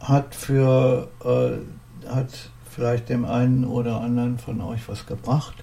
hat 0.00 0.34
für 0.34 1.08
äh, 1.24 2.08
hat 2.08 2.49
vielleicht 2.70 3.08
dem 3.08 3.24
einen 3.24 3.64
oder 3.64 4.00
anderen 4.00 4.38
von 4.38 4.60
euch 4.60 4.88
was 4.88 5.06
gebracht. 5.06 5.54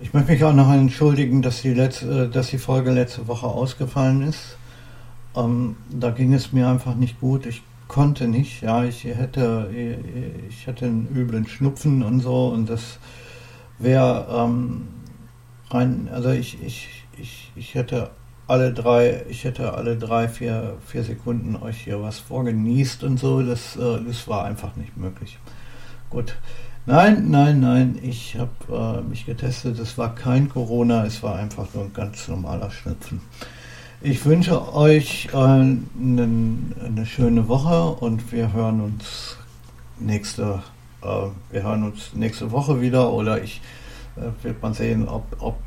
Ich 0.00 0.12
möchte 0.12 0.32
mich 0.32 0.44
auch 0.44 0.52
noch 0.52 0.72
entschuldigen, 0.72 1.40
dass 1.40 1.62
die, 1.62 1.72
letzte, 1.72 2.28
dass 2.28 2.48
die 2.48 2.58
Folge 2.58 2.90
letzte 2.90 3.26
Woche 3.28 3.46
ausgefallen 3.46 4.22
ist. 4.22 4.56
Ähm, 5.36 5.76
da 5.90 6.10
ging 6.10 6.34
es 6.34 6.52
mir 6.52 6.68
einfach 6.68 6.94
nicht 6.94 7.20
gut. 7.20 7.46
Ich 7.46 7.62
konnte 7.88 8.26
nicht. 8.26 8.62
Ja, 8.62 8.84
ich 8.84 9.04
hätte, 9.04 9.70
ich 10.48 10.66
hätte 10.66 10.86
einen 10.86 11.08
üblen 11.14 11.46
Schnupfen 11.46 12.02
und 12.02 12.20
so 12.20 12.48
und 12.48 12.68
das 12.68 12.98
wäre 13.78 14.26
ähm, 14.30 14.88
rein, 15.70 16.08
also 16.12 16.30
ich, 16.30 16.62
ich, 16.62 17.04
ich, 17.16 17.52
ich 17.54 17.74
hätte 17.74 18.10
alle 18.46 18.72
drei, 18.72 19.24
ich 19.28 19.44
hätte 19.44 19.74
alle 19.74 19.96
drei, 19.96 20.28
vier, 20.28 20.76
vier 20.86 21.02
Sekunden 21.02 21.56
euch 21.56 21.78
hier 21.78 22.02
was 22.02 22.18
vorgenießt 22.18 23.04
und 23.04 23.18
so. 23.18 23.42
Das, 23.42 23.76
äh, 23.76 24.00
das 24.06 24.28
war 24.28 24.44
einfach 24.44 24.76
nicht 24.76 24.96
möglich. 24.96 25.38
Gut. 26.14 26.36
Nein, 26.86 27.30
nein, 27.30 27.58
nein, 27.58 27.98
ich 28.00 28.36
habe 28.38 29.00
äh, 29.02 29.02
mich 29.02 29.26
getestet. 29.26 29.80
Es 29.80 29.98
war 29.98 30.14
kein 30.14 30.48
Corona, 30.48 31.04
es 31.04 31.24
war 31.24 31.34
einfach 31.34 31.66
nur 31.74 31.86
ein 31.86 31.92
ganz 31.92 32.28
normaler 32.28 32.70
Schnupfen. 32.70 33.20
Ich 34.00 34.24
wünsche 34.24 34.72
euch 34.72 35.30
äh, 35.32 35.36
eine, 35.36 37.04
schöne 37.04 37.48
Woche 37.48 37.96
und 38.04 38.30
wir 38.30 38.52
hören 38.52 38.80
uns 38.80 39.38
nächste, 39.98 40.62
äh, 41.02 41.06
wir 41.50 41.62
hören 41.64 41.82
uns 41.82 42.12
nächste 42.14 42.52
Woche 42.52 42.80
wieder 42.80 43.12
oder 43.12 43.42
ich 43.42 43.60
äh, 44.16 44.44
wird 44.44 44.62
man 44.62 44.72
sehen, 44.72 45.08
ob, 45.08 45.24
ob 45.40 45.58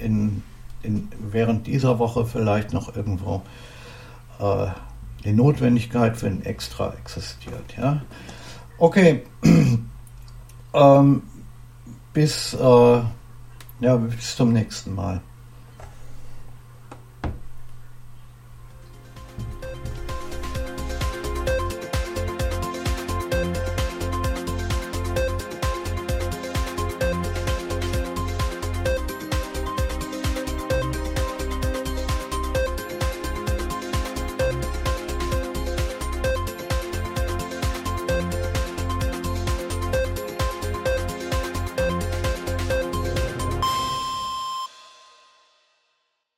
äh, 0.00 0.06
in 0.06 0.42
in, 0.82 1.08
während 1.18 1.66
dieser 1.66 1.98
Woche 1.98 2.24
vielleicht 2.24 2.72
noch 2.72 2.96
irgendwo 2.96 3.42
äh, 4.38 4.68
die 5.24 5.32
Notwendigkeit 5.32 6.16
für 6.16 6.28
ein 6.28 6.42
Extra 6.42 6.94
existiert. 6.94 7.76
Ja? 7.76 8.02
Okay, 8.78 9.22
ähm, 10.74 11.22
bis, 12.12 12.54
äh, 12.54 13.02
ja, 13.80 13.96
bis 13.96 14.36
zum 14.36 14.52
nächsten 14.52 14.94
Mal. 14.94 15.20